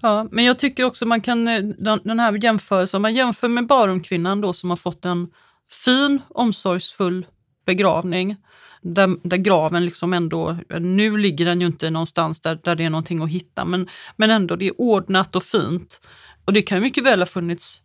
Ja, 0.00 0.28
men 0.30 0.44
jag 0.44 0.58
tycker 0.58 0.84
också 0.84 1.06
man 1.06 1.20
kan, 1.20 1.48
eh, 1.48 1.60
den, 1.60 2.00
den 2.04 2.20
här 2.20 2.44
jämförelsen, 2.44 2.98
om 2.98 3.02
man 3.02 3.14
jämför 3.14 3.48
med 3.48 3.66
Barumkvinnan 3.66 4.40
då 4.40 4.52
som 4.52 4.70
har 4.70 4.76
fått 4.76 5.04
en 5.04 5.30
fin, 5.70 6.22
omsorgsfull 6.28 7.26
begravning, 7.66 8.36
där, 8.82 9.28
där 9.28 9.36
graven 9.36 9.84
liksom 9.84 10.12
ändå, 10.12 10.56
nu 10.80 11.16
ligger 11.16 11.44
den 11.44 11.60
ju 11.60 11.66
inte 11.66 11.90
någonstans 11.90 12.40
där, 12.40 12.60
där 12.64 12.74
det 12.74 12.84
är 12.84 12.90
någonting 12.90 13.22
att 13.22 13.30
hitta, 13.30 13.64
men, 13.64 13.88
men 14.16 14.30
ändå 14.30 14.56
det 14.56 14.66
är 14.66 14.80
ordnat 14.80 15.36
och 15.36 15.42
fint. 15.42 16.00
Och 16.44 16.52
det 16.52 16.62
kan 16.62 16.80
mycket 16.80 17.04
väl 17.04 17.20
ha 17.20 17.26
funnits 17.26 17.82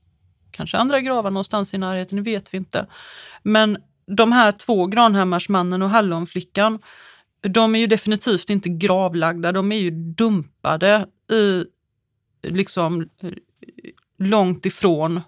kanske 0.52 0.78
andra 0.78 1.02
gravar 1.02 1.32
någonstans 1.32 1.74
i 1.74 1.78
närheten, 1.78 2.16
det 2.16 2.22
vet 2.32 2.54
vi 2.54 2.58
inte. 2.58 2.88
Men 3.44 3.78
de 4.06 4.32
här 4.32 4.52
två, 4.52 4.88
Granhammarsmannen 4.88 5.82
och 5.82 5.90
Hallonflickan, 5.90 6.80
de 7.42 7.76
är 7.76 7.80
ju 7.80 7.88
definitivt 7.88 8.50
inte 8.50 8.70
gravlagda, 8.70 9.52
de 9.52 9.72
är 9.72 9.80
ju 9.80 9.92
dumpade 9.92 11.08
i 11.32 11.66
liksom 12.44 13.10
långt 14.20 14.66
ifrån 14.66 15.22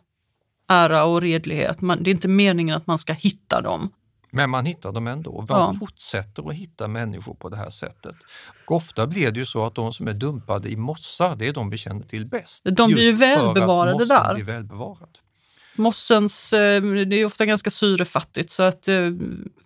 ära 0.68 1.04
och 1.06 1.22
redlighet. 1.22 1.82
Man, 1.82 2.04
det 2.04 2.10
är 2.10 2.12
inte 2.12 2.28
meningen 2.28 2.76
att 2.78 2.88
man 2.88 2.98
ska 2.98 3.14
hitta 3.14 3.62
dem. 3.62 3.90
Men 4.32 4.50
man 4.50 4.66
hittar 4.66 4.92
dem 4.92 5.08
ändå. 5.08 5.46
Man 5.50 5.60
Ja. 5.60 5.74
fortsätter 5.80 6.50
att 6.50 6.54
hitta 6.56 6.88
människor 6.88 7.34
på 7.36 7.50
det 7.50 7.58
här 7.58 7.70
sättet. 7.70 8.16
Och 8.68 8.76
ofta 8.76 9.08
blir 9.08 9.32
det 9.32 9.40
ju 9.40 9.46
så 9.46 9.66
att 9.66 9.76
de 9.76 9.94
som 9.94 10.08
är 10.08 10.14
dumpade 10.14 10.70
i 10.70 10.76
mossar, 10.76 11.36
det 11.36 11.48
är 11.48 11.54
de 11.54 11.70
vi 11.70 11.78
känner 11.78 12.02
till 12.06 12.26
bäst. 12.26 12.64
De 12.64 12.92
blir 12.92 13.04
ju 13.04 13.12
välbevarade 13.16 14.06
där. 14.06 14.34
Blir 14.34 14.44
välbevarad. 14.46 15.18
Mossens, 15.76 16.54
eh, 16.54 16.82
det 16.82 17.16
är 17.16 17.26
ofta 17.26 17.46
ganska 17.46 17.72
syrefattigt 17.72 18.52
så 18.52 18.64
att 18.64 18.88
eh, 18.88 19.12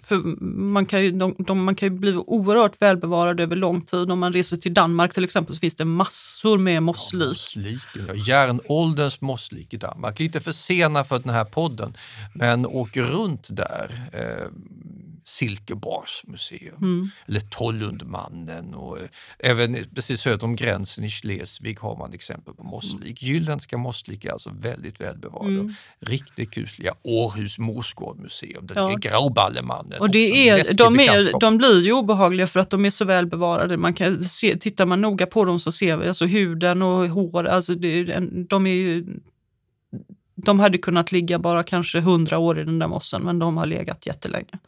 för 0.09 0.17
man, 0.43 0.85
kan 0.85 1.01
ju, 1.01 1.11
de, 1.11 1.35
de, 1.37 1.63
man 1.63 1.75
kan 1.75 1.89
ju 1.93 1.99
bli 1.99 2.13
oerhört 2.13 2.81
välbevarad 2.81 3.39
över 3.39 3.55
lång 3.55 3.81
tid. 3.81 4.11
Om 4.11 4.19
man 4.19 4.33
reser 4.33 4.57
till 4.57 4.73
Danmark 4.73 5.13
till 5.13 5.23
exempel 5.23 5.55
så 5.55 5.59
finns 5.59 5.75
det 5.75 5.85
massor 5.85 6.57
med 6.57 6.83
mosslik. 6.83 7.29
Mossliken, 7.29 8.05
ja, 8.07 8.13
järnålderns 8.13 9.21
mosslik 9.21 9.73
i 9.73 9.77
Danmark. 9.77 10.19
Lite 10.19 10.41
för 10.41 10.51
sena 10.51 11.03
för 11.03 11.19
den 11.19 11.33
här 11.33 11.45
podden, 11.45 11.93
men 12.33 12.65
åk 12.65 12.97
runt 12.97 13.47
där. 13.51 14.09
Eh, 14.13 14.47
Silkeborgs 15.29 16.21
museum, 16.27 16.75
Mm. 16.81 17.09
eller 17.27 17.39
Tollundmannen 17.39 18.73
och 18.73 18.99
eh, 18.99 19.05
även 19.39 19.77
precis 19.95 20.21
söder 20.21 20.43
om 20.43 20.55
gränsen 20.55 21.03
i 21.03 21.09
Schleswig 21.09 21.79
har 21.79 21.97
man 21.97 22.13
exempel 22.13 22.53
på 22.53 22.63
mosslik. 22.63 23.23
Jylländska 23.23 23.77
mosslik 23.77 24.25
är 24.25 24.31
alltså 24.31 24.49
väldigt 24.59 25.01
välbevarade. 25.01 25.49
Mm. 25.53 25.73
Riktigt 25.99 26.51
kusliga 26.51 26.93
Århus 27.03 27.57
Morsgårdmuseum, 27.59 28.67
där 28.67 28.75
Ja. 28.75 28.87
ligger 28.89 29.09
Grauballemannen. 29.09 29.99
Och 29.99 30.09
det 30.09 30.49
är, 30.49 30.77
de, 30.77 30.99
är, 30.99 31.39
de 31.39 31.57
blir 31.57 31.81
ju 31.81 31.91
obehagliga 31.93 32.47
för 32.47 32.59
att 32.59 32.69
de 32.69 32.85
är 32.85 32.89
så 32.89 33.05
väl 33.05 33.25
bevarade. 33.25 33.77
Man 33.77 33.93
kan 33.93 34.23
se, 34.23 34.57
tittar 34.57 34.85
man 34.85 35.01
noga 35.01 35.25
på 35.25 35.45
dem 35.45 35.59
så 35.59 35.71
ser 35.71 35.97
vi 35.97 36.07
alltså 36.07 36.25
huden 36.25 36.81
och 36.81 37.09
hår, 37.09 37.43
alltså 37.47 37.75
det, 37.75 38.03
de 38.49 38.67
är 38.67 38.73
ju 38.73 39.05
de 40.45 40.59
hade 40.59 40.77
kunnat 40.77 41.11
ligga 41.11 41.39
bara 41.39 41.63
kanske 41.63 41.99
hundra 41.99 42.37
år 42.37 42.59
i 42.59 42.63
den 42.63 42.79
där 42.79 42.87
mossen, 42.87 43.21
men 43.21 43.39
de 43.39 43.57
har 43.57 43.65
legat 43.65 44.05
jättelänge. 44.05 44.59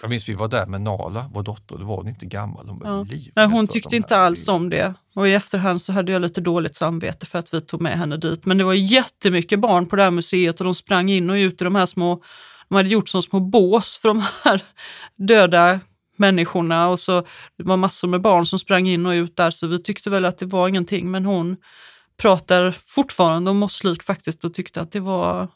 Jag 0.00 0.10
minns 0.10 0.28
vi 0.28 0.34
var 0.34 0.48
där 0.48 0.66
med 0.66 0.80
Nala, 0.80 1.30
vår 1.34 1.42
dotter, 1.42 1.78
då 1.78 1.84
var 1.84 1.96
hon 1.96 2.08
inte 2.08 2.26
gammal, 2.26 2.68
hon 2.68 2.78
var 2.78 2.90
Ja. 2.90 3.06
Nej, 3.34 3.46
hon 3.46 3.68
tyckte 3.68 3.96
inte 3.96 4.16
alls 4.16 4.48
om 4.48 4.70
det. 4.70 4.94
Och 5.14 5.28
i 5.28 5.34
efterhand 5.34 5.82
så 5.82 5.92
hade 5.92 6.12
jag 6.12 6.22
lite 6.22 6.40
dåligt 6.40 6.76
samvete 6.76 7.26
för 7.26 7.38
att 7.38 7.54
vi 7.54 7.60
tog 7.60 7.80
med 7.80 7.98
henne 7.98 8.16
dit. 8.16 8.46
Men 8.46 8.58
det 8.58 8.64
var 8.64 8.74
jättemycket 8.74 9.60
barn 9.60 9.86
på 9.86 9.96
det 9.96 10.02
här 10.02 10.10
museet 10.10 10.60
och 10.60 10.64
de 10.64 10.74
sprang 10.74 11.10
in 11.10 11.30
och 11.30 11.34
ut 11.34 11.60
i 11.60 11.64
de 11.64 11.74
här 11.74 11.86
små, 11.86 12.22
de 12.68 12.74
hade 12.74 12.88
gjort 12.88 13.08
som 13.08 13.22
små 13.22 13.40
bås 13.40 13.98
för 14.02 14.08
de 14.08 14.22
här 14.44 14.62
döda 15.16 15.80
människorna 16.16 16.88
och 16.88 17.00
så 17.00 17.20
det 17.58 17.64
var 17.64 17.76
massor 17.76 18.08
med 18.08 18.20
barn 18.20 18.46
som 18.46 18.58
sprang 18.58 18.88
in 18.88 19.06
och 19.06 19.10
ut 19.10 19.36
där 19.36 19.50
så 19.50 19.66
vi 19.66 19.82
tyckte 19.82 20.10
väl 20.10 20.24
att 20.24 20.38
det 20.38 20.46
var 20.46 20.68
ingenting 20.68 21.10
men 21.10 21.24
hon 21.24 21.56
pratar 22.16 22.76
fortfarande 22.86 23.50
om 23.50 23.56
mosslik 23.56 24.02
faktiskt 24.02 24.44
och 24.44 24.54
tyckte 24.54 24.80
att 24.80 24.92
det 24.92 25.00
var 25.00 25.48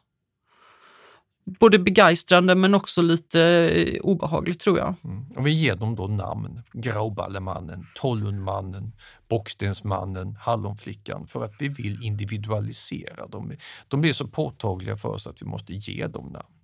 både 1.58 1.78
begeistrande 1.78 2.54
men 2.54 2.74
också 2.74 3.02
lite 3.02 3.42
eh, 3.42 4.00
obehagligt 4.00 4.60
tror 4.60 4.78
jag. 4.78 4.94
Mm. 5.04 5.30
Och 5.36 5.46
vi 5.46 5.50
ger 5.50 5.76
dem 5.76 5.96
då 5.96 6.06
namn. 6.06 6.62
Grauballemannen, 6.72 7.86
Tollundmannen, 7.94 8.92
Bockstensmannen, 9.28 10.36
Hallonflickan 10.40 11.26
för 11.26 11.44
att 11.44 11.54
vi 11.58 11.68
vill 11.68 12.02
individualisera 12.02 13.26
dem. 13.26 13.52
De 13.88 14.00
blir 14.00 14.12
så 14.12 14.28
påtagliga 14.28 14.96
för 14.96 15.08
oss 15.08 15.26
att 15.26 15.42
vi 15.42 15.46
måste 15.46 15.72
ge 15.72 16.06
dem 16.06 16.26
namn. 16.26 16.59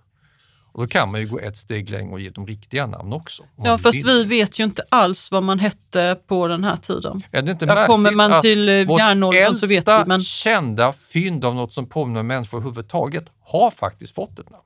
Och 0.76 0.82
då 0.82 0.88
kan 0.88 1.10
man 1.10 1.20
ju 1.20 1.26
gå 1.26 1.38
ett 1.38 1.56
steg 1.56 1.90
längre 1.90 2.12
och 2.12 2.20
ge 2.20 2.30
dem 2.30 2.46
riktiga 2.46 2.86
namn 2.86 3.12
också. 3.12 3.44
Ja, 3.56 3.78
fast 3.78 4.04
vi 4.06 4.24
vet 4.24 4.58
ju 4.58 4.64
inte 4.64 4.84
alls 4.88 5.30
vad 5.30 5.42
man 5.42 5.58
hette 5.58 6.20
på 6.26 6.46
den 6.46 6.64
här 6.64 6.76
tiden. 6.76 7.22
Är 7.30 7.42
det 7.42 7.50
inte 7.52 7.64
Ja, 7.64 7.86
kommer 7.86 8.10
man 8.10 8.42
till, 8.42 8.68
eh, 8.68 8.74
järnåldern 8.74 9.54
så 9.54 9.66
vet 9.66 9.88
vi, 9.88 10.04
men- 10.06 10.20
kända 10.20 10.92
fynd 10.92 11.44
av 11.44 11.54
något 11.54 11.72
som 11.72 11.86
påminner 11.86 12.20
om 12.20 12.26
människor 12.26 12.58
överhuvudtaget 12.58 13.24
har 13.40 13.70
faktiskt 13.70 14.14
fått 14.14 14.38
ett 14.38 14.50
namn. 14.50 14.62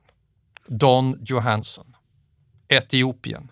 Don 0.67 1.17
Johansson, 1.25 1.95
Etiopien, 2.67 3.51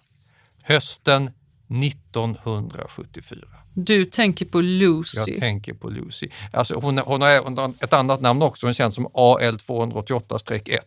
hösten 0.64 1.32
1974. 1.68 3.48
Du 3.74 4.06
tänker 4.06 4.46
på 4.46 4.62
Lucy. 4.62 5.32
Jag 5.32 5.40
tänker 5.40 5.74
på 5.74 5.90
Lucy. 5.90 6.28
Alltså 6.54 6.76
hon, 6.80 6.98
hon 6.98 7.22
har 7.22 7.84
ett 7.84 7.94
annat 7.94 8.22
namn 8.22 8.42
också, 8.42 8.68
hon 8.68 8.74
känns 8.74 8.96
som 8.96 9.08
AL288-1. 9.08 10.80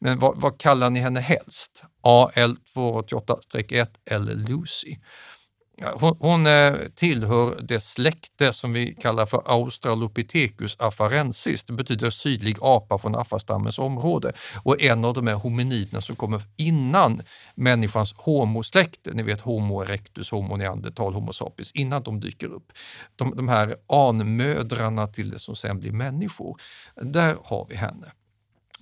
Men 0.00 0.18
vad, 0.18 0.40
vad 0.40 0.58
kallar 0.58 0.90
ni 0.90 1.00
henne 1.00 1.20
helst? 1.20 1.84
AL288-1 2.02 3.86
eller 4.10 4.34
Lucy? 4.34 4.96
Hon, 5.94 6.16
hon 6.20 6.46
eh, 6.46 6.74
tillhör 6.94 7.60
det 7.62 7.80
släkte 7.80 8.52
som 8.52 8.72
vi 8.72 8.94
kallar 8.94 9.26
för 9.26 9.42
Australopithecus 9.46 10.76
afarensis. 10.78 11.64
Det 11.64 11.72
betyder 11.72 12.10
sydlig 12.10 12.56
apa 12.60 12.98
från 12.98 13.14
afastammens 13.14 13.78
område 13.78 14.32
och 14.62 14.82
en 14.82 15.04
av 15.04 15.14
de 15.14 15.26
här 15.26 15.34
hominiderna 15.34 16.00
som 16.00 16.16
kommer 16.16 16.42
innan 16.56 17.22
människans 17.54 18.14
homosläkte, 18.16 19.10
ni 19.14 19.22
vet 19.22 19.40
Homo 19.40 19.82
erectus, 19.82 20.30
Homo 20.30 20.56
neandertal, 20.56 21.14
Homo 21.14 21.32
sapiens, 21.32 21.72
innan 21.72 22.02
de 22.02 22.20
dyker 22.20 22.46
upp. 22.46 22.72
De, 23.16 23.36
de 23.36 23.48
här 23.48 23.76
anmödrarna 23.88 25.06
till 25.06 25.30
det 25.30 25.38
som 25.38 25.56
sen 25.56 25.80
blir 25.80 25.92
människor. 25.92 26.60
Där 27.02 27.36
har 27.44 27.66
vi 27.68 27.76
henne. 27.76 28.12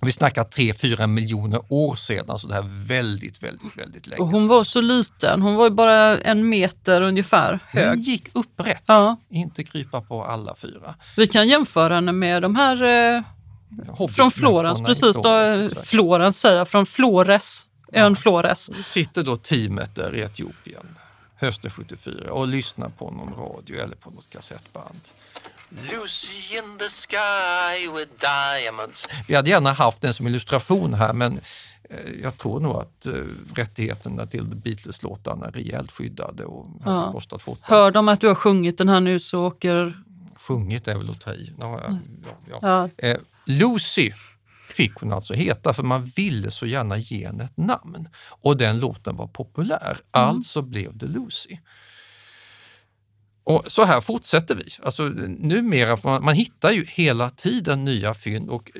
Vi 0.01 0.11
snackar 0.11 0.43
3-4 0.43 1.07
miljoner 1.07 1.61
år 1.69 1.95
sedan, 1.95 2.39
så 2.39 2.47
det 2.47 2.53
här 2.53 2.61
är 2.61 2.85
väldigt, 2.87 3.43
väldigt, 3.43 3.77
väldigt 3.77 4.07
länge 4.07 4.21
Och 4.21 4.27
hon 4.27 4.47
var 4.47 4.63
så 4.63 4.81
liten, 4.81 5.41
hon 5.41 5.55
var 5.55 5.69
bara 5.69 6.17
en 6.19 6.49
meter 6.49 7.01
ungefär 7.01 7.59
hög. 7.67 7.99
gick 7.99 8.29
upprätt, 8.35 8.83
Ja. 8.85 9.17
inte 9.29 9.63
krypa 9.63 10.01
på 10.01 10.23
alla 10.23 10.55
fyra. 10.55 10.95
Vi 11.17 11.27
kan 11.27 11.47
jämföra 11.47 11.95
henne 11.95 12.11
med 12.11 12.41
de 12.41 12.55
här 12.55 12.83
eh, 13.17 13.23
från 14.09 14.31
Florens, 14.31 14.81
precis, 14.81 15.15
då, 15.15 15.21
Florens, 15.21 15.71
exakt. 15.71 15.87
Florens 15.89 16.39
säger 16.39 16.57
jag, 16.57 16.67
från 16.67 16.85
Flores, 16.85 17.65
ön 17.93 18.15
Flores. 18.15 18.67
Det 18.77 18.83
sitter 18.83 19.23
då 19.23 19.37
teamet 19.37 19.95
där 19.95 20.15
i 20.15 20.21
Etiopien 20.21 20.87
hösten 21.41 21.71
74 21.71 22.33
och 22.33 22.47
lyssnar 22.47 22.89
på 22.89 23.11
någon 23.11 23.33
radio 23.33 23.83
eller 23.83 23.95
på 23.95 24.09
något 24.09 24.29
kassettband. 24.29 24.99
Lucy 25.69 26.57
in 26.57 26.77
the 26.77 26.89
sky 26.89 27.87
with 27.97 28.11
diamonds. 28.19 29.07
Vi 29.27 29.35
hade 29.35 29.49
gärna 29.49 29.71
haft 29.71 30.01
den 30.01 30.13
som 30.13 30.27
illustration 30.27 30.93
här 30.93 31.13
men 31.13 31.39
eh, 31.89 31.97
jag 32.23 32.37
tror 32.37 32.59
nog 32.59 32.75
att 32.75 33.05
eh, 33.05 33.13
rättigheterna 33.55 34.25
till 34.25 34.43
Beatles-låtarna 34.43 35.45
är 35.47 35.51
rejält 35.51 35.91
skyddade 35.91 36.45
och 36.45 36.65
hade 36.83 36.97
Ja. 37.01 37.11
kostat 37.11 37.41
fort. 37.41 37.59
Hör 37.61 37.91
de 37.91 38.07
att 38.09 38.21
du 38.21 38.27
har 38.27 38.35
sjungit 38.35 38.77
den 38.77 38.89
här 38.89 38.99
nu 38.99 39.19
så 39.19 39.45
åker... 39.47 40.03
Sjungit 40.35 40.87
är 40.87 40.95
väl 40.97 41.09
att 41.09 41.19
ta 41.21 41.33
i. 41.33 41.53
Ja, 41.59 41.81
ja, 41.83 41.97
ja, 42.49 42.89
Ja. 42.97 43.07
Eh, 43.07 43.17
Lucy 43.45 44.11
fick 44.73 44.93
hon 44.95 45.13
alltså 45.13 45.33
heta 45.33 45.73
för 45.73 45.83
man 45.83 46.05
ville 46.05 46.51
så 46.51 46.65
gärna 46.65 46.97
ge 46.97 47.25
henne 47.25 47.43
ett 47.43 47.57
namn. 47.57 48.09
Och 48.29 48.57
den 48.57 48.79
låten 48.79 49.15
var 49.15 49.27
populär, 49.27 49.97
alltså 50.11 50.61
blev 50.61 50.97
det 50.97 51.05
Lucy. 51.07 51.57
Och 53.49 53.63
så 53.71 53.83
här 53.83 54.01
fortsätter 54.01 54.55
vi. 54.55 54.63
Alltså, 54.83 55.03
numera, 55.03 55.97
man, 56.03 56.23
man 56.25 56.35
hittar 56.35 56.71
ju 56.71 56.85
hela 56.85 57.29
tiden 57.29 57.85
nya 57.85 58.13
fynd 58.13 58.49
och 58.49 58.71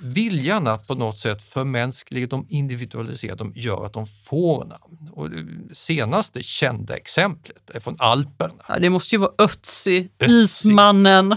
viljan 0.00 0.66
att 0.66 0.86
på 0.86 0.94
något 0.94 1.18
sätt 1.18 1.42
förmänskliga 1.42 2.26
dem, 2.26 2.46
individualisera 2.48 3.34
dem, 3.34 3.52
gör 3.56 3.86
att 3.86 3.92
de 3.92 4.06
får 4.06 4.64
namn. 4.64 5.08
Och 5.12 5.30
det 5.30 5.46
senaste 5.72 6.42
kända 6.42 6.96
exemplet 6.96 7.70
är 7.74 7.80
från 7.80 7.96
Alperna. 7.98 8.64
Ja, 8.68 8.78
det 8.78 8.90
måste 8.90 9.14
ju 9.14 9.18
vara 9.18 9.32
Ötzi, 9.38 10.08
Ismannen. 10.18 11.36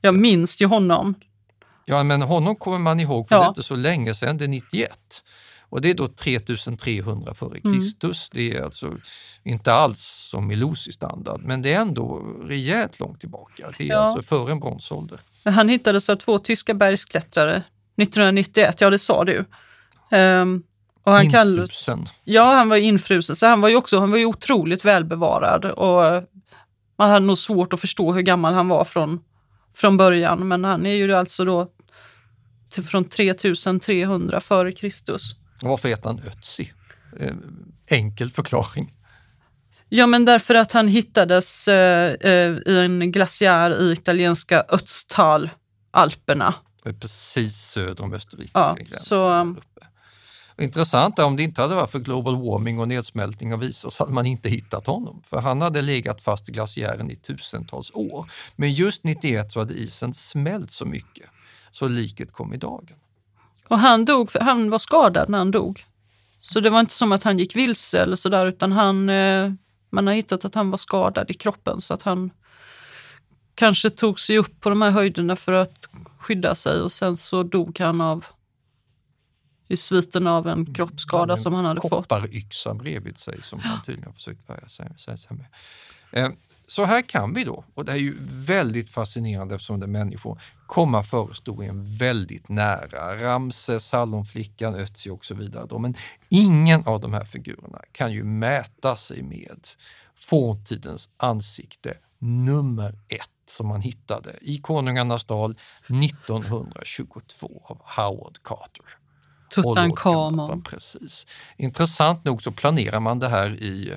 Jag 0.00 0.14
minns 0.14 0.62
ju 0.62 0.66
honom. 0.66 1.14
Ja, 1.84 2.02
men 2.02 2.22
honom 2.22 2.56
kommer 2.56 2.78
man 2.78 3.00
ihåg 3.00 3.28
för 3.28 3.34
Ja. 3.36 3.40
det 3.40 3.46
är 3.46 3.48
inte 3.48 3.62
så 3.62 3.76
länge 3.76 4.14
sedan, 4.14 4.38
det 4.38 4.44
är 4.44 4.48
91. 4.48 4.90
Och 5.70 5.80
det 5.80 5.90
är 5.90 5.94
då 5.94 6.08
3300 6.08 7.34
före 7.34 7.58
Mm. 7.64 7.80
Kristus. 7.80 8.30
Det 8.30 8.56
är 8.56 8.62
alltså 8.62 8.96
inte 9.42 9.72
alls 9.72 10.00
som 10.30 10.50
i 10.50 10.56
Lucy 10.56 10.92
standard, 10.92 11.40
men 11.44 11.62
det 11.62 11.74
är 11.74 11.80
ändå 11.80 12.22
rejält 12.44 13.00
långt 13.00 13.20
tillbaka. 13.20 13.70
Det 13.78 13.84
är 13.84 13.88
Ja. 13.88 13.96
alltså 13.98 14.22
före 14.22 14.52
en 14.52 14.60
bronsålder. 14.60 15.18
Han 15.44 15.68
hittades 15.68 16.08
av 16.08 16.16
två 16.16 16.38
tyska 16.38 16.74
bergsklättrare 16.74 17.56
1991, 17.96 18.80
ja 18.80 18.90
det 18.90 18.98
sa 18.98 19.24
du. 19.24 19.44
Ehm, 20.10 20.62
och 21.02 21.12
han 21.12 21.30
kallades, 21.30 21.60
Infrusen. 21.70 22.06
ja, 22.24 22.54
han 22.54 22.68
var 22.68 22.76
infrusen, 22.76 23.36
så 23.36 23.46
han 23.46 23.60
var 23.60 23.68
ju 23.68 23.76
också 23.76 23.98
han 24.00 24.10
var 24.10 24.18
ju 24.18 24.24
otroligt 24.26 24.84
välbevarad. 24.84 25.64
Och 25.64 26.04
eh, 26.06 26.22
man 26.98 27.10
hade 27.10 27.26
nog 27.26 27.38
svårt 27.38 27.72
att 27.72 27.80
förstå 27.80 28.12
hur 28.12 28.22
gammal 28.22 28.54
han 28.54 28.68
var 28.68 28.84
från, 28.84 29.20
från 29.74 29.96
början, 29.96 30.48
men 30.48 30.64
han 30.64 30.86
är 30.86 30.94
ju 30.94 31.14
alltså 31.14 31.44
då 31.44 31.68
till, 32.70 32.82
från 32.84 33.04
3300 33.04 34.40
före 34.40 34.72
Kristus. 34.72 35.34
Och 35.62 35.68
Varför 35.68 35.88
heter 35.88 36.06
han 36.06 36.20
Ötzi? 36.26 36.72
Eh, 37.20 37.34
enkel 37.86 38.30
förklaring. 38.30 38.94
Ja, 39.88 40.06
men 40.06 40.24
därför 40.24 40.54
att 40.54 40.72
han 40.72 40.88
hittades 40.88 41.68
eh, 41.68 42.12
eh, 42.20 42.56
i 42.66 42.78
en 42.84 43.12
glaciär 43.12 43.82
i 43.82 43.92
italienska 43.92 44.64
Ötztal, 44.68 45.50
Alperna. 45.90 46.54
Precis 47.00 47.56
söder 47.56 48.04
om 48.04 48.12
österrikiska 48.14 48.58
Ja, 48.58 48.74
gränsen. 48.78 48.98
så, 48.98 49.30
um, 49.30 49.60
Intressant 50.60 51.18
är 51.18 51.24
om 51.24 51.36
det 51.36 51.42
inte 51.42 51.62
hade 51.62 51.74
varit 51.74 51.90
för 51.90 51.98
global 51.98 52.36
warming 52.36 52.78
och 52.78 52.88
nedsmältning 52.88 53.54
av 53.54 53.64
isar 53.64 53.90
så 53.90 54.02
hade 54.02 54.14
man 54.14 54.26
inte 54.26 54.48
hittat 54.48 54.86
honom. 54.86 55.22
För 55.26 55.40
han 55.40 55.60
hade 55.60 55.82
legat 55.82 56.22
fast 56.22 56.48
i 56.48 56.52
glaciären 56.52 57.10
i 57.10 57.16
tusentals 57.16 57.90
år. 57.94 58.30
Men 58.56 58.72
just 58.72 59.04
91 59.04 59.52
så 59.52 59.58
hade 59.58 59.74
isen 59.74 60.14
smält 60.14 60.70
så 60.70 60.84
mycket 60.84 61.30
så 61.70 61.88
liket 61.88 62.32
kom 62.32 62.54
i 62.54 62.56
dagen. 62.56 62.96
Och 63.68 63.78
han 63.78 64.04
dog, 64.04 64.30
för 64.30 64.40
han 64.40 64.70
var 64.70 64.78
skadad 64.78 65.28
när 65.28 65.38
han 65.38 65.50
dog. 65.50 65.84
Så 66.40 66.60
det 66.60 66.70
var 66.70 66.80
inte 66.80 66.94
som 66.94 67.12
att 67.12 67.22
han 67.22 67.38
gick 67.38 67.56
vilse 67.56 68.02
eller 68.02 68.16
sådär, 68.16 68.46
utan 68.46 68.72
han, 68.72 69.08
eh, 69.10 69.52
man 69.90 70.06
har 70.06 70.14
hittat 70.14 70.44
att 70.44 70.54
han 70.54 70.70
var 70.70 70.78
skadad 70.78 71.30
i 71.30 71.34
kroppen 71.34 71.80
så 71.80 71.94
att 71.94 72.02
han 72.02 72.30
kanske 73.54 73.90
tog 73.90 74.20
sig 74.20 74.38
upp 74.38 74.60
på 74.60 74.68
de 74.68 74.82
här 74.82 74.90
höjderna 74.90 75.36
för 75.36 75.52
att 75.52 75.88
skydda 76.18 76.54
sig 76.54 76.80
och 76.80 76.92
sen 76.92 77.16
så 77.16 77.42
dog 77.42 77.78
han 77.80 78.00
av 78.00 78.24
i 79.68 79.76
sviten 79.76 80.26
av 80.26 80.48
en 80.48 80.74
kroppsskada 80.74 81.36
som 81.36 81.54
han 81.54 81.64
hade 81.64 81.80
fått. 81.80 81.90
Kopparyxa 81.90 82.74
bredvid 82.74 83.18
sig 83.18 83.42
som 83.42 83.60
han 83.60 83.82
tydligen 83.82 84.06
har 84.06 84.12
försökt 84.12 84.50
värja 84.50 84.68
sig, 84.68 85.16
med. 85.30 86.36
Så 86.68 86.84
här 86.84 87.02
kan 87.02 87.34
vi 87.34 87.44
då, 87.44 87.64
och 87.74 87.84
det 87.84 87.92
är 87.92 87.96
ju 87.96 88.16
väldigt 88.20 88.90
fascinerande 88.90 89.54
eftersom 89.54 89.80
det 89.80 89.86
är 89.86 89.88
människor, 89.88 90.40
komma 90.66 91.02
förhistorien 91.02 91.96
väldigt 91.98 92.48
nära. 92.48 93.24
Ramses, 93.24 93.92
Hallonflickan, 93.92 94.74
Ötzi 94.74 95.10
och 95.10 95.24
så 95.24 95.34
vidare. 95.34 95.66
Då. 95.66 95.78
Men 95.78 95.94
ingen 96.28 96.86
av 96.86 97.00
de 97.00 97.12
här 97.12 97.24
figurerna 97.24 97.80
kan 97.92 98.12
ju 98.12 98.24
mäta 98.24 98.96
sig 98.96 99.22
med 99.22 99.68
forntidens 100.14 101.08
ansikte 101.16 101.98
nummer 102.18 102.98
ett 103.08 103.50
som 103.50 103.66
man 103.66 103.80
hittade 103.80 104.38
i 104.40 104.58
Konungarnas 104.58 105.24
dal 105.24 105.58
1922 105.86 107.62
av 107.64 107.80
Howard 107.84 108.42
Carter. 108.42 108.84
Tutankhamon. 109.50 110.62
Precis. 110.62 111.26
Intressant 111.56 112.24
nog 112.24 112.42
så 112.42 112.50
planerar 112.52 113.00
man 113.00 113.18
det 113.18 113.28
här 113.28 113.50
i 113.50 113.92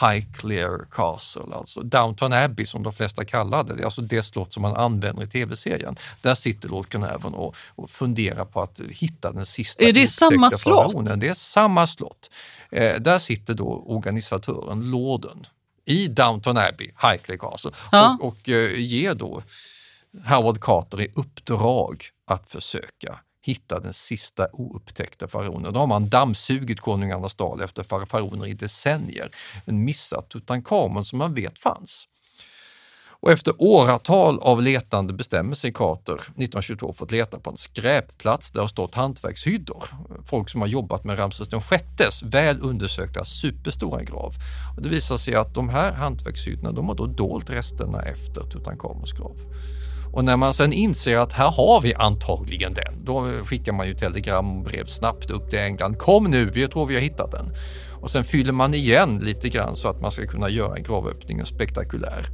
Highclere 0.00 0.86
Castle, 0.90 1.54
alltså 1.54 1.80
Downton 1.82 2.32
Abbey 2.32 2.66
som 2.66 2.82
de 2.82 2.92
flesta 2.92 3.24
kallar 3.24 3.64
det. 3.64 3.74
Det 3.74 3.82
är 3.82 3.84
alltså 3.84 4.00
det 4.02 4.22
slott 4.22 4.52
som 4.52 4.62
man 4.62 4.76
använder 4.76 5.22
i 5.24 5.26
tv-serien. 5.26 5.96
Där 6.20 6.34
sitter 6.34 6.68
Lord 6.68 6.88
Carnarvon 6.88 7.34
och, 7.34 7.56
och 7.68 7.90
funderar 7.90 8.44
på 8.44 8.62
att 8.62 8.80
hitta 8.90 9.32
den 9.32 9.46
sista 9.46 9.82
Är 9.84 9.92
det 9.92 10.08
samma 10.08 10.50
slott? 10.50 10.92
faraonen. 10.92 11.20
Det 11.20 11.28
är 11.28 11.34
samma 11.34 11.86
slott. 11.86 12.30
Eh, 12.70 13.00
där 13.00 13.18
sitter 13.18 13.54
då 13.54 13.84
organisatören, 13.86 14.90
lorden, 14.90 15.46
i 15.84 16.06
Downton 16.08 16.56
Abbey, 16.56 16.86
Highclere 17.02 17.38
Castle 17.38 17.70
Ja. 17.92 18.18
och, 18.20 18.28
och 18.28 18.48
eh, 18.48 18.78
ger 18.80 19.14
då 19.14 19.42
Howard 20.26 20.60
Carter 20.60 21.00
i 21.00 21.08
uppdrag 21.14 22.04
att 22.26 22.50
försöka 22.50 23.20
hitta 23.42 23.80
den 23.80 23.94
sista 23.94 24.48
oupptäckta 24.52 25.28
faraonen. 25.28 25.72
Då 25.72 25.80
har 25.80 25.86
man 25.86 26.08
dammsugit 26.08 26.80
konungarnas 26.80 27.34
dal 27.34 27.60
efter 27.60 27.82
faraoner 27.82 28.46
i 28.46 28.54
decennier, 28.54 29.30
men 29.64 29.84
missat 29.84 30.28
Tutankhamon 30.28 31.04
som 31.04 31.18
man 31.18 31.34
vet 31.34 31.58
fanns. 31.58 32.06
Och 33.22 33.32
efter 33.32 33.54
åratal 33.58 34.38
av 34.38 34.62
letande 34.62 35.12
bestämmer 35.12 35.54
sig 35.54 35.72
Carter 35.72 36.14
1922 36.14 36.92
för 36.92 37.04
att 37.04 37.10
leta 37.10 37.40
på 37.40 37.50
en 37.50 37.56
skräpplats 37.56 38.50
där 38.50 38.58
det 38.58 38.62
har 38.62 38.68
stått 38.68 38.94
hantverkshyddor. 38.94 39.84
Folk 40.26 40.50
som 40.50 40.60
har 40.60 40.68
jobbat 40.68 41.04
med 41.04 41.18
Ramses 41.18 41.48
VIs 41.52 42.22
väl 42.22 42.60
undersökta 42.60 43.24
superstora 43.24 44.02
grav. 44.02 44.34
Och 44.76 44.82
det 44.82 44.88
visar 44.88 45.16
sig 45.16 45.34
att 45.34 45.54
de 45.54 45.68
här 45.68 45.92
hantverkshyddorna 45.92 46.72
de 46.72 46.88
har 46.88 46.94
då 46.94 47.06
dolt 47.06 47.50
resterna 47.50 48.02
efter 48.02 48.44
Tutankhamons 48.44 49.12
grav. 49.12 49.36
Och 50.12 50.24
när 50.24 50.36
man 50.36 50.54
sen 50.54 50.72
inser 50.72 51.16
att 51.16 51.32
här 51.32 51.50
har 51.50 51.80
vi 51.80 51.94
antagligen 51.94 52.74
den, 52.74 53.04
då 53.04 53.44
skickar 53.44 53.72
man 53.72 53.86
ju 53.86 53.94
telegram 53.94 54.58
och 54.58 54.64
brev 54.64 54.84
snabbt 54.86 55.30
upp 55.30 55.50
till 55.50 55.58
England. 55.58 55.98
Kom 55.98 56.24
nu, 56.24 56.50
vi 56.50 56.68
tror 56.68 56.86
vi 56.86 56.94
har 56.94 57.02
hittat 57.02 57.30
den. 57.30 57.52
Och 58.00 58.10
sen 58.10 58.24
fyller 58.24 58.52
man 58.52 58.74
igen 58.74 59.18
lite 59.18 59.48
grann 59.48 59.76
så 59.76 59.88
att 59.88 60.00
man 60.00 60.12
ska 60.12 60.26
kunna 60.26 60.50
göra 60.50 60.78
gravöppningen 60.78 61.46
spektakulär. 61.46 62.26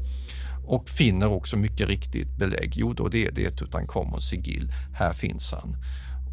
Och 0.67 0.89
finner 0.89 1.33
också 1.33 1.57
mycket 1.57 1.89
riktigt 1.89 2.37
belägg. 2.39 2.73
Jo, 2.75 2.93
då 2.93 3.09
det 3.09 3.27
är 3.27 3.33
det 3.33 3.51
Tutankhamons 3.51 4.29
sigill. 4.29 4.73
Här 4.95 5.13
finns 5.13 5.53
han. 5.53 5.77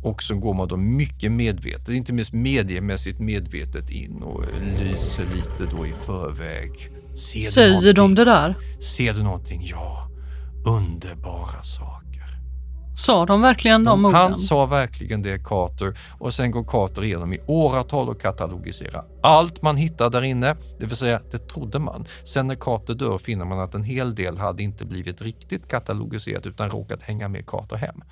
Och 0.04 0.24
så 0.24 0.36
går 0.36 0.54
man 0.54 0.68
då 0.68 0.78
mycket 0.78 1.32
medvetet, 1.32 1.90
inte 1.90 2.14
minst 2.14 2.34
mediemässigt 2.34 3.20
medvetet 3.20 3.90
in 3.90 4.24
och 4.24 4.44
lyser 4.80 5.26
lite 5.36 5.76
då 5.76 5.88
i 5.88 5.94
förväg. 6.06 6.90
Ser 7.16 7.40
du 7.40 7.46
Säger 7.46 7.94
de 7.94 8.00
någonting? 8.02 8.16
det 8.16 8.26
där? 8.26 8.56
Ser 8.80 9.14
du 9.14 9.24
någonting? 9.24 9.68
Ja, 9.72 10.10
underbara 10.66 11.62
saker. 11.64 12.04
Sa 12.96 13.26
de 13.26 13.42
verkligen 13.42 13.84
de 13.84 14.06
orden? 14.06 14.16
Han 14.16 14.36
sa 14.36 14.66
verkligen 14.66 15.22
det, 15.22 15.44
Carter. 15.44 15.98
Och 16.20 16.34
sen 16.34 16.52
går 16.52 16.64
Carter 16.64 17.04
igenom 17.04 17.34
i 17.34 17.40
åratal 17.48 18.10
och 18.10 18.22
katalogiserar 18.22 19.06
allt 19.24 19.62
man 19.62 19.78
hittar 19.78 20.10
där 20.10 20.22
inne. 20.22 20.56
Det 20.80 20.86
vill 20.86 20.98
säga, 20.98 21.22
det 21.32 21.38
trodde 21.38 21.80
man. 21.80 22.06
Sen 22.26 22.48
när 22.48 22.56
Carter 22.56 22.94
dör 22.94 23.18
finner 23.18 23.46
man 23.46 23.60
att 23.60 23.76
en 23.76 23.84
hel 23.84 24.16
del 24.16 24.38
hade 24.38 24.64
inte 24.64 24.86
blivit 24.86 25.22
riktigt 25.22 25.68
katalogiserat 25.68 26.46
utan 26.46 26.70
råkat 26.70 27.04
hänga 27.04 27.28
med 27.28 27.46
Carter 27.46 27.76
hem. 27.76 28.04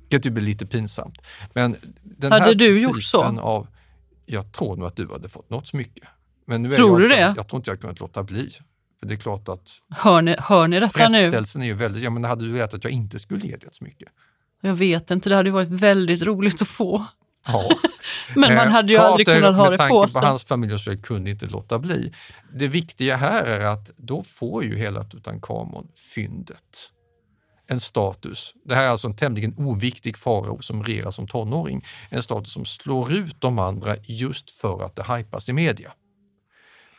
Vilket 0.00 0.26
ju 0.26 0.30
blir 0.30 0.44
lite 0.44 0.66
pinsamt. 0.66 1.18
Men 1.52 1.76
den 2.02 2.32
Hade 2.32 2.44
här 2.44 2.54
du 2.54 2.82
gjort 2.82 3.02
så? 3.02 3.22
Av, 3.22 3.66
jag 4.26 4.52
tror 4.52 4.76
nog 4.76 4.86
att 4.86 4.96
du 4.96 5.08
hade 5.12 5.28
fått 5.28 5.50
något 5.50 5.66
smycke. 5.66 6.08
Men 6.46 6.62
nu 6.62 6.68
är 6.68 6.72
Tror 6.72 6.90
jag, 6.90 7.10
du 7.10 7.16
det? 7.16 7.34
Jag 7.36 7.48
tror 7.48 7.58
inte 7.58 7.70
jag 7.70 7.80
kunnat 7.80 8.00
låta 8.00 8.22
bli. 8.22 8.50
För 9.06 9.08
det 9.08 9.14
är 9.14 9.22
klart 9.22 9.48
att 9.48 9.70
Hör 9.90 10.22
ni, 10.22 10.36
hör 10.38 10.68
ni 10.68 10.80
detta 10.80 11.08
nu? 11.08 11.20
frestelsen 11.20 11.62
är 11.62 11.66
ju 11.66 11.74
väldigt, 11.74 12.02
ja 12.02 12.10
men 12.10 12.24
hade 12.24 12.44
du 12.44 12.52
vetat 12.52 12.74
att 12.74 12.84
jag 12.84 12.92
inte 12.92 13.18
skulle 13.18 13.46
ge 13.46 13.56
dig 13.56 13.66
ett 13.66 13.74
smycke? 13.74 14.04
Jag 14.60 14.74
vet 14.74 15.10
inte, 15.10 15.28
det 15.28 15.34
hade 15.36 15.48
ju 15.48 15.52
varit 15.52 15.68
väldigt 15.68 16.22
roligt 16.22 16.62
att 16.62 16.68
få. 16.68 17.06
Ja. 17.46 17.68
Men 18.34 18.54
man 18.54 18.66
Eh, 18.66 18.72
hade 18.72 18.92
ju 18.92 18.98
aldrig 18.98 19.26
Carter, 19.26 19.40
kunnat 19.40 19.56
ha 19.56 19.64
det 19.64 19.70
med 19.70 19.78
på 19.78 19.82
tanke 20.00 20.12
på 20.14 20.18
sig. 20.18 20.28
hans 20.28 20.44
familj 20.44 20.78
så 20.78 20.90
vidare, 20.90 21.02
kunde 21.02 21.30
inte 21.30 21.46
låta 21.46 21.78
bli. 21.78 22.12
Det 22.54 22.68
viktiga 22.68 23.16
här 23.16 23.44
är 23.44 23.64
att 23.64 23.90
då 23.96 24.22
får 24.22 24.64
ju 24.64 24.76
hela 24.76 25.04
Tutankhamon-fyndet 25.04 26.90
en 27.68 27.80
status. 27.80 28.54
Det 28.64 28.74
här 28.74 28.82
är 28.82 28.88
alltså 28.88 29.06
en 29.08 29.16
tämligen 29.16 29.54
oviktig 29.58 30.16
farao 30.16 30.62
som 30.62 30.82
regerar 30.82 31.10
som 31.10 31.28
tonåring. 31.28 31.84
En 32.10 32.22
status 32.22 32.52
som 32.52 32.64
slår 32.64 33.12
ut 33.12 33.40
de 33.40 33.58
andra 33.58 33.96
just 34.02 34.50
för 34.50 34.84
att 34.84 34.96
det 34.96 35.16
hypas 35.16 35.48
i 35.48 35.52
media. 35.52 35.92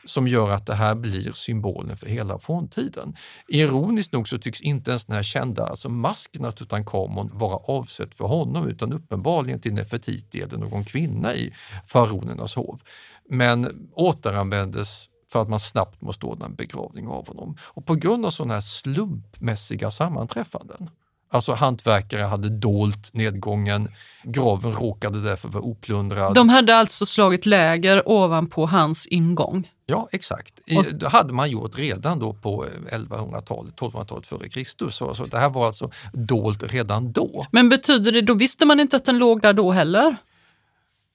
Som 0.07 0.27
gör 0.27 0.49
att 0.49 0.65
det 0.65 0.75
här 0.75 0.95
blir 0.95 1.31
symbolen 1.31 1.97
för 1.97 2.07
hela 2.07 2.39
forntiden. 2.39 3.15
Ironiskt 3.47 4.13
nog 4.13 4.27
så 4.27 4.37
tycks 4.37 4.61
inte 4.61 4.91
ens 4.91 5.05
den 5.05 5.15
här 5.15 5.23
kända 5.23 5.65
alltså 5.65 5.89
masken 5.89 6.45
av 6.45 6.51
Tutankhamon 6.51 7.29
vara 7.33 7.57
avsedd 7.57 8.13
för 8.13 8.25
honom 8.25 8.67
utan 8.67 8.93
uppenbarligen 8.93 9.61
till 9.61 9.73
Nefertiti 9.73 10.41
eller 10.41 10.57
någon 10.57 10.85
kvinna 10.85 11.35
i 11.35 11.53
faraonernas 11.87 12.55
hov. 12.55 12.81
Men 13.29 13.89
återanvändes 13.93 15.09
för 15.31 15.41
att 15.41 15.49
man 15.49 15.59
snabbt 15.59 16.01
måste 16.01 16.25
ordna 16.25 16.45
en 16.45 16.55
begravning 16.55 17.07
av 17.07 17.27
honom. 17.27 17.57
Och 17.61 17.85
på 17.85 17.95
grund 17.95 18.25
av 18.25 18.31
sådana 18.31 18.53
här 18.53 18.61
slumpmässiga 18.61 19.91
sammanträffanden 19.91 20.89
Alltså 21.29 21.53
hantverkare 21.53 22.21
hade 22.21 22.49
dolt 22.49 23.13
nedgången, 23.13 23.89
graven 24.23 24.73
råkade 24.73 25.21
därför 25.21 25.49
vara 25.49 25.63
oplundrad. 25.63 26.33
De 26.33 26.49
hade 26.49 26.75
alltså 26.75 27.05
slagit 27.05 27.45
läger 27.45 28.09
ovanpå 28.09 28.65
hans 28.65 29.07
ingång. 29.07 29.67
Ja, 29.85 30.07
exakt. 30.11 30.59
I, 30.65 30.75
det 30.75 31.07
hade 31.07 31.33
man 31.33 31.49
gjort 31.51 31.77
redan 31.77 32.19
då 32.19 32.33
på 32.33 32.65
1100-talet, 32.91 33.75
1200-talet 33.75 34.27
före 34.27 34.49
Kristus. 34.49 34.95
Så, 34.95 35.15
så 35.15 35.25
det 35.25 35.37
här 35.37 35.49
var 35.49 35.67
alltså 35.67 35.91
dolt 36.13 36.73
redan 36.73 37.11
då. 37.11 37.45
Men 37.51 37.69
betyder 37.69 38.11
det, 38.11 38.21
då 38.21 38.33
visste 38.33 38.65
man 38.65 38.79
inte 38.79 38.97
att 38.97 39.05
den 39.05 39.17
låg 39.17 39.41
där 39.41 39.53
då 39.53 39.71
heller? 39.71 40.15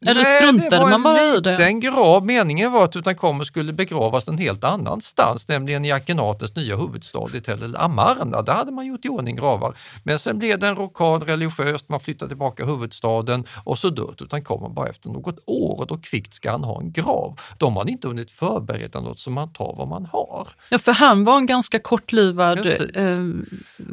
Eller 0.06 0.22
Nej, 0.22 0.36
struntade 0.42 0.70
det 0.76 0.78
var 0.78 0.90
man 0.90 1.02
bara 1.02 1.20
i 1.22 1.40
det? 1.40 1.50
liten 1.50 1.80
grav. 1.80 2.26
Meningen 2.26 2.72
var 2.72 2.84
att 2.84 2.92
Tutankhamon 2.92 3.46
skulle 3.46 3.72
begravas 3.72 4.28
en 4.28 4.38
helt 4.38 4.64
annanstans, 4.64 5.48
nämligen 5.48 5.84
i 5.84 5.92
Akhenatens 5.92 6.56
nya 6.56 6.76
huvudstad 6.76 7.28
i 7.34 7.40
Tell 7.40 7.76
Amarna. 7.76 8.42
Där 8.42 8.52
hade 8.52 8.72
man 8.72 8.86
gjort 8.86 9.04
i 9.04 9.08
ordning 9.08 9.36
gravar. 9.36 9.74
Men 10.04 10.18
sen 10.18 10.38
blev 10.38 10.58
det 10.58 10.68
en 10.68 10.76
rockad 10.76 11.22
religiöst, 11.22 11.88
man 11.88 12.00
flyttade 12.00 12.28
tillbaka 12.28 12.64
huvudstaden 12.64 13.44
och 13.64 13.78
så 13.78 13.90
dör 13.90 14.14
Tutankhamon 14.18 14.74
bara 14.74 14.88
efter 14.88 15.08
något 15.08 15.38
år 15.46 15.80
och 15.80 15.86
då 15.86 15.96
kvickt 15.98 16.34
ska 16.34 16.50
han 16.50 16.64
ha 16.64 16.80
en 16.80 16.92
grav. 16.92 17.40
De 17.58 17.76
har 17.76 17.88
inte 17.90 18.08
hunnit 18.08 18.30
förbereda 18.30 19.00
något 19.00 19.20
så 19.20 19.30
man 19.30 19.52
tar 19.52 19.74
vad 19.78 19.88
man 19.88 20.06
har. 20.12 20.48
Ja, 20.68 20.78
för 20.78 20.92
han 20.92 21.24
var 21.24 21.36
en 21.36 21.46
ganska 21.46 21.78
kortlivad 21.78 22.58
eh, 22.58 22.64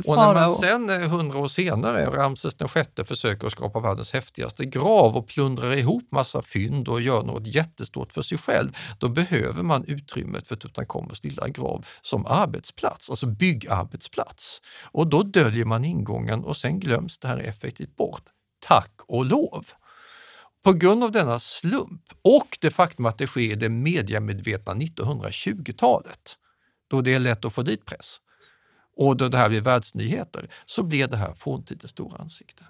Och 0.05 0.15
när 0.15 0.15
man 0.15 0.35
farao. 0.35 0.55
sen 0.55 0.89
eh, 1.03 1.09
hundra 1.09 1.37
år 1.39 1.47
senare, 1.47 2.05
Ramses 2.05 2.53
den 2.55 2.67
sjätte 2.67 3.03
försöker 3.03 3.49
skapa 3.49 3.79
världens 3.79 4.13
häftigaste 4.13 4.65
grav 4.65 5.17
och 5.17 5.27
plundrar 5.27 5.71
ihop 5.77 5.98
massa 6.11 6.41
fynd 6.41 6.87
och 6.87 7.01
gör 7.01 7.23
något 7.23 7.47
jättestort 7.47 8.13
för 8.13 8.21
sig 8.21 8.37
själv, 8.37 8.77
då 8.97 9.09
behöver 9.09 9.63
man 9.63 9.85
utrymmet 9.85 10.47
för 10.47 10.55
Tutankhamons 10.55 11.23
lilla 11.23 11.47
grav 11.47 11.85
som 12.01 12.25
arbetsplats, 12.25 13.09
alltså 13.09 13.25
byggarbetsplats. 13.25 14.61
Och 14.91 15.07
då 15.07 15.23
döljer 15.23 15.65
man 15.65 15.85
ingången 15.85 16.43
och 16.43 16.57
sen 16.57 16.79
glöms 16.79 17.17
det 17.17 17.27
här 17.27 17.37
effektivt 17.37 17.95
bort. 17.95 18.23
Tack 18.59 18.93
och 19.07 19.25
lov! 19.25 19.65
På 20.63 20.73
grund 20.73 21.03
av 21.03 21.11
denna 21.11 21.39
slump 21.39 22.03
och 22.21 22.57
det 22.61 22.71
faktum 22.71 23.05
att 23.05 23.17
det 23.17 23.27
sker 23.27 23.41
i 23.41 23.55
det 23.55 23.69
mediamedvetna 23.69 24.73
1920-talet, 24.73 26.37
då 26.89 27.01
det 27.01 27.13
är 27.13 27.19
lätt 27.19 27.45
att 27.45 27.53
få 27.53 27.63
dit 27.63 27.85
press, 27.85 28.17
och 28.97 29.17
då 29.17 29.27
det 29.29 29.37
här 29.37 29.49
blir 29.49 29.61
världsnyheter, 29.61 30.49
så 30.65 30.83
blir 30.83 31.07
det 31.07 31.17
här 31.17 31.33
forntidens 31.33 31.91
stora 31.91 32.17
ansikte. 32.17 32.63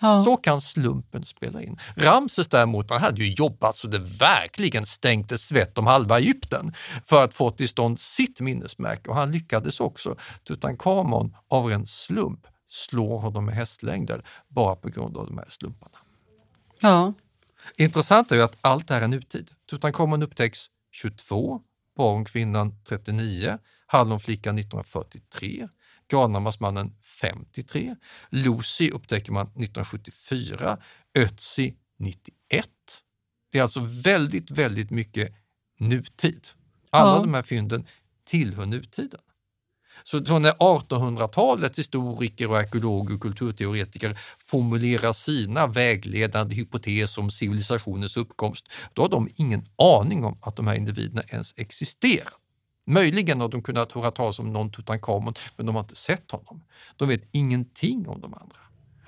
Ja. 0.00 0.24
Så 0.24 0.36
kan 0.36 0.60
slumpen 0.60 1.24
spela 1.24 1.62
in. 1.62 1.78
Ramses 1.96 2.48
däremot, 2.48 2.90
han 2.90 3.00
hade 3.00 3.24
ju 3.24 3.32
jobbat 3.32 3.76
så 3.76 3.88
det 3.88 3.98
verkligen 3.98 4.86
stänkte 4.86 5.38
svett 5.38 5.78
om 5.78 5.86
halva 5.86 6.18
Egypten 6.18 6.74
för 7.06 7.24
att 7.24 7.34
få 7.34 7.50
till 7.50 7.68
stånd 7.68 8.00
sitt 8.00 8.40
minnesmärke 8.40 9.10
och 9.10 9.16
han 9.16 9.32
lyckades 9.32 9.80
också. 9.80 10.16
Tutankhamon 10.44 11.36
av 11.48 11.72
en 11.72 11.86
slump 11.86 12.46
slår 12.68 13.18
honom 13.18 13.44
med 13.44 13.54
hästlängder 13.54 14.24
bara 14.48 14.76
på 14.76 14.88
grund 14.88 15.16
av 15.16 15.26
de 15.26 15.38
här 15.38 15.50
slumparna. 15.50 15.98
Ja. 16.80 17.12
Intressant 17.76 18.32
är 18.32 18.36
ju 18.36 18.42
att 18.42 18.56
allt 18.60 18.88
det 18.88 18.94
här 18.94 19.02
är 19.02 19.08
nutid. 19.08 19.50
Tutankhamon 19.70 20.22
upptäcks 20.22 20.66
22, 20.92 21.60
Barnkvinnan 21.96 22.74
39, 22.88 23.58
Hallonflickan 23.86 24.58
1943, 24.58 25.68
Granhammars 26.10 26.58
53, 27.20 27.96
Lucy 28.30 28.90
upptäcker 28.90 29.32
man 29.32 29.46
1974, 29.46 30.78
Ötzi 31.14 31.74
91. 31.98 32.68
Det 33.52 33.58
är 33.58 33.62
alltså 33.62 33.80
väldigt, 34.04 34.50
väldigt 34.50 34.90
mycket 34.90 35.34
nutid. 35.78 36.48
Alla 36.90 37.16
Ja. 37.16 37.20
de 37.20 37.34
här 37.34 37.42
fynden 37.42 37.86
tillhör 38.24 38.66
nutiden. 38.66 39.20
Så 40.04 40.24
så 40.24 40.38
när 40.38 40.50
1800-talets 40.52 41.78
historiker 41.78 42.50
och 42.50 42.58
arkeologer 42.58 43.14
och 43.14 43.20
kulturteoretiker 43.22 44.18
formulerar 44.38 45.12
sina 45.12 45.66
vägledande 45.66 46.54
hypoteser 46.54 47.22
om 47.22 47.30
civilisationens 47.30 48.16
uppkomst, 48.16 48.68
då 48.92 49.02
har 49.02 49.08
de 49.08 49.28
ingen 49.36 49.68
aning 49.78 50.24
om 50.24 50.38
att 50.42 50.56
de 50.56 50.66
här 50.66 50.74
individerna 50.74 51.22
ens 51.22 51.54
existerar. 51.56 52.32
Möjligen 52.88 53.40
har 53.40 53.48
de 53.48 53.62
kunnat 53.62 53.92
höra 53.92 54.10
talas 54.10 54.38
om 54.38 54.52
någon 54.52 54.70
Tutankhamon, 54.70 55.34
men 55.56 55.66
de 55.66 55.74
har 55.74 55.82
inte 55.82 55.96
sett 55.96 56.30
honom. 56.30 56.64
De 56.96 57.08
vet 57.08 57.28
ingenting 57.32 58.08
om 58.08 58.20
de 58.20 58.34
andra. 58.34 58.56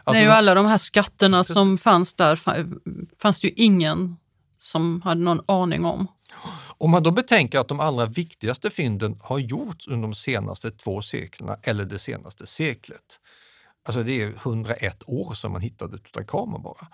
Alltså, 0.04 0.20
Nej, 0.20 0.28
och 0.28 0.34
alla 0.34 0.54
de 0.54 0.66
här 0.66 0.78
skatterna 0.78 1.44
som 1.44 1.78
fanns 1.78 2.14
där 2.14 2.36
fa- 2.36 2.80
fanns 3.18 3.40
det 3.40 3.48
ju 3.48 3.54
ingen 3.56 4.16
som 4.58 5.02
hade 5.02 5.20
någon 5.20 5.40
aning 5.46 5.84
om. 5.84 6.06
Om 6.78 6.90
man 6.90 7.02
då 7.02 7.10
betänker 7.10 7.58
att 7.58 7.68
de 7.68 7.80
allra 7.80 8.06
viktigaste 8.06 8.70
fynden 8.70 9.20
har 9.22 9.38
gjorts 9.38 9.88
under 9.88 10.02
de 10.08 10.14
senaste 10.14 10.70
två 10.70 11.02
seklerna 11.02 11.56
eller 11.62 11.84
det 11.84 11.98
senaste 11.98 12.46
seklet. 12.46 13.20
Alltså 13.86 14.02
det 14.02 14.22
är 14.22 14.28
101 14.28 15.02
år 15.06 15.34
sedan 15.34 15.52
man 15.52 15.60
hittade 15.60 15.98
Tutankhamon 15.98 16.62
bara. 16.62 16.86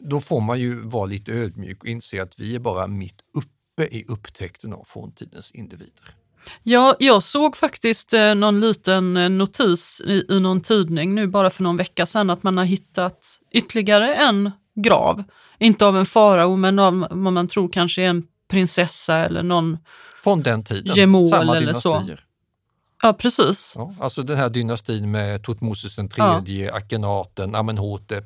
Då 0.00 0.20
får 0.20 0.40
man 0.40 0.60
ju 0.60 0.80
vara 0.80 1.06
lite 1.06 1.32
ödmjuk 1.32 1.82
och 1.82 1.88
inse 1.88 2.22
att 2.22 2.38
vi 2.38 2.54
är 2.54 2.58
bara 2.58 2.86
mitt 2.86 3.20
uppe 3.36 3.48
i 3.82 4.04
upptäckten 4.08 4.72
av 4.72 4.84
forntidens 4.86 5.50
individer. 5.50 6.14
Ja, 6.62 6.96
jag 6.98 7.22
såg 7.22 7.56
faktiskt 7.56 8.12
eh, 8.12 8.34
någon 8.34 8.60
liten 8.60 9.16
eh, 9.16 9.28
notis 9.28 10.00
i, 10.04 10.24
i 10.28 10.40
någon 10.40 10.60
tidning 10.60 11.14
nu 11.14 11.26
bara 11.26 11.50
för 11.50 11.62
någon 11.62 11.76
vecka 11.76 12.06
sedan 12.06 12.30
att 12.30 12.42
man 12.42 12.56
har 12.58 12.64
hittat 12.64 13.40
ytterligare 13.50 14.14
en 14.14 14.50
grav. 14.74 15.24
Inte 15.58 15.86
av 15.86 15.98
en 15.98 16.06
farao 16.06 16.56
men 16.56 16.78
av 16.78 17.06
vad 17.10 17.32
man 17.32 17.48
tror 17.48 17.68
kanske 17.68 18.02
är 18.02 18.08
en 18.08 18.26
prinsessa 18.48 19.16
eller 19.16 19.42
någon 19.42 19.78
Från 20.24 20.42
den 20.42 20.64
tiden, 20.64 20.94
gemol 20.96 21.28
samma 21.28 21.56
eller 21.56 21.74
så. 21.74 21.92
dynastier. 21.98 22.20
Ja, 23.02 23.12
precis. 23.12 23.72
Ja, 23.76 23.94
alltså 24.00 24.22
den 24.22 24.36
här 24.36 24.48
dynastin 24.50 25.10
med 25.10 25.44
Tutmosis 25.44 25.96
den 25.96 26.08
Ja. 26.16 26.42
tredje, 26.44 26.72
Akhenaten, 26.74 27.54
Amenhotep. 27.54 28.24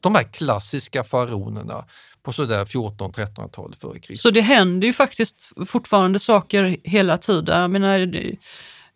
De 0.00 0.14
här 0.14 0.22
klassiska 0.22 1.04
faraonerna 1.04 1.84
på 2.22 2.32
sådär 2.32 2.64
1400-1300-talet 2.64 3.80
före 3.80 3.98
Kristus. 3.98 4.22
Så 4.22 4.30
det 4.30 4.40
händer 4.40 4.86
ju 4.86 4.92
faktiskt 4.92 5.52
fortfarande 5.66 6.18
saker 6.18 6.76
hela 6.84 7.18
tiden. 7.18 7.60
Jag 7.60 7.70
menar, 7.70 8.12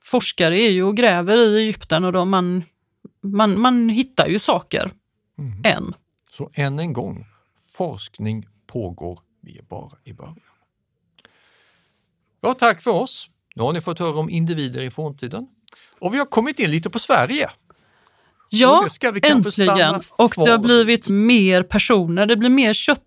forskare 0.03 0.61
är 0.61 0.71
ju 0.71 0.83
och 0.83 0.97
gräver 0.97 1.39
i 1.39 1.57
Egypten 1.63 2.05
och 2.05 2.13
de, 2.13 2.31
man, 2.31 2.65
man, 3.23 3.61
man 3.61 3.89
hittar 3.89 4.27
ju 4.27 4.39
saker 4.39 4.93
Mm. 5.39 5.61
än. 5.65 5.95
Så 6.31 6.51
än 6.55 6.79
en 6.79 6.93
gång, 6.93 7.27
forskning 7.77 8.47
pågår, 8.67 9.19
vi 9.43 9.59
är 9.59 9.63
bara 9.63 9.91
i 10.05 10.13
början. 10.13 10.41
Ja, 12.41 12.55
tack 12.55 12.83
för 12.83 12.91
oss. 12.91 13.29
Nu 13.55 13.63
har 13.63 13.73
ni 13.73 13.81
fått 13.81 13.99
höra 13.99 14.19
om 14.19 14.31
individer 14.31 14.81
i 14.83 14.91
forntiden. 14.91 15.47
Och 15.99 16.15
vi 16.15 16.19
har 16.19 16.25
kommit 16.27 16.59
in 16.61 16.71
lite 16.71 16.91
på 16.91 16.99
Sverige. 16.99 17.51
Ja, 18.49 18.87
Och 19.09 19.25
äntligen. 19.25 19.95
Och 20.11 20.35
det 20.37 20.51
har 20.51 20.59
blivit 20.59 21.09
mer 21.09 21.63
personer. 21.63 22.27
Det 22.27 22.37
blir 22.37 22.51
mer 22.51 22.75
kött, 22.75 23.03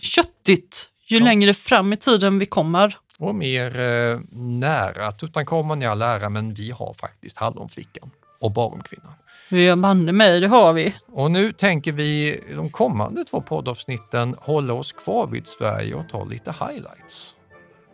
köttigt 0.00 0.88
ju 1.06 1.20
längre 1.20 1.54
fram 1.54 1.92
i 1.92 1.96
tiden 1.96 2.38
vi 2.38 2.46
kommer. 2.46 2.96
Och 3.18 3.34
mer 3.34 3.80
eh, 3.80 4.20
nära. 4.32 5.12
Tutankhamon 5.12 5.82
i 5.82 5.86
all 5.86 6.02
ära, 6.02 6.28
men 6.28 6.54
vi 6.54 6.70
har 6.70 6.94
faktiskt 6.94 7.36
Hallonflickan 7.36 8.10
och 8.40 8.52
Baromkvinnan. 8.52 9.12
Ja, 9.48 9.76
banne 9.76 10.12
mig, 10.12 10.40
det 10.40 10.48
har 10.48 10.72
vi. 10.72 10.94
Och 11.06 11.30
nu 11.30 11.52
tänker 11.52 11.92
vi 11.92 12.40
de 12.54 12.70
kommande 12.70 13.24
två 13.24 13.40
poddavsnitten 13.40 14.36
hålla 14.38 14.74
oss 14.74 14.92
kvar 14.92 15.26
vid 15.26 15.46
Sverige 15.46 15.94
och 15.94 16.08
ta 16.08 16.24
lite 16.24 16.50
highlights. 16.50 17.34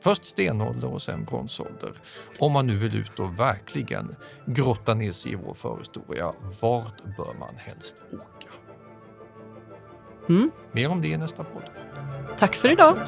Först 0.03 0.25
stenålder 0.25 0.93
och 0.93 1.03
sen 1.03 1.25
bronsålder. 1.25 1.93
Om 2.39 2.53
man 2.53 2.67
nu 2.67 2.77
vill 2.77 2.97
ut 2.97 3.19
och 3.19 3.39
verkligen 3.39 4.17
grotta 4.47 4.95
ner 4.95 5.13
sig 5.13 5.33
i 5.33 5.35
vår 5.35 5.55
förhistoria, 5.55 6.33
vart 6.61 7.05
bör 7.17 7.39
man 7.39 7.55
helst 7.57 7.97
åka? 8.13 8.38
Mm. 10.29 10.51
Mer 10.73 10.91
om 10.91 11.01
det 11.01 11.09
i 11.09 11.17
nästa 11.17 11.45
podd. 11.45 11.71
Tack 12.39 12.55
för 12.55 12.71
idag. 12.71 12.99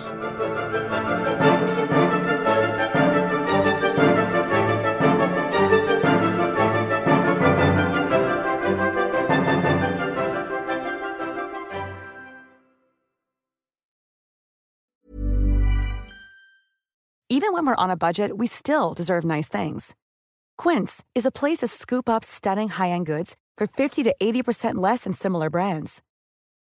Even 17.32 17.52
when 17.54 17.64
we're 17.64 17.84
on 17.84 17.90
a 17.90 17.96
budget, 17.96 18.36
we 18.36 18.46
still 18.46 18.92
deserve 18.92 19.24
nice 19.24 19.48
things. 19.48 19.94
Quince 20.58 21.04
is 21.14 21.24
a 21.24 21.30
place 21.30 21.58
to 21.58 21.68
scoop 21.68 22.08
up 22.08 22.22
stunning 22.24 22.68
high-end 22.68 23.06
goods 23.06 23.34
for 23.56 23.66
50 23.66 24.02
to 24.04 24.14
80% 24.20 24.74
less 24.74 25.04
than 25.04 25.12
similar 25.12 25.48
brands. 25.48 26.02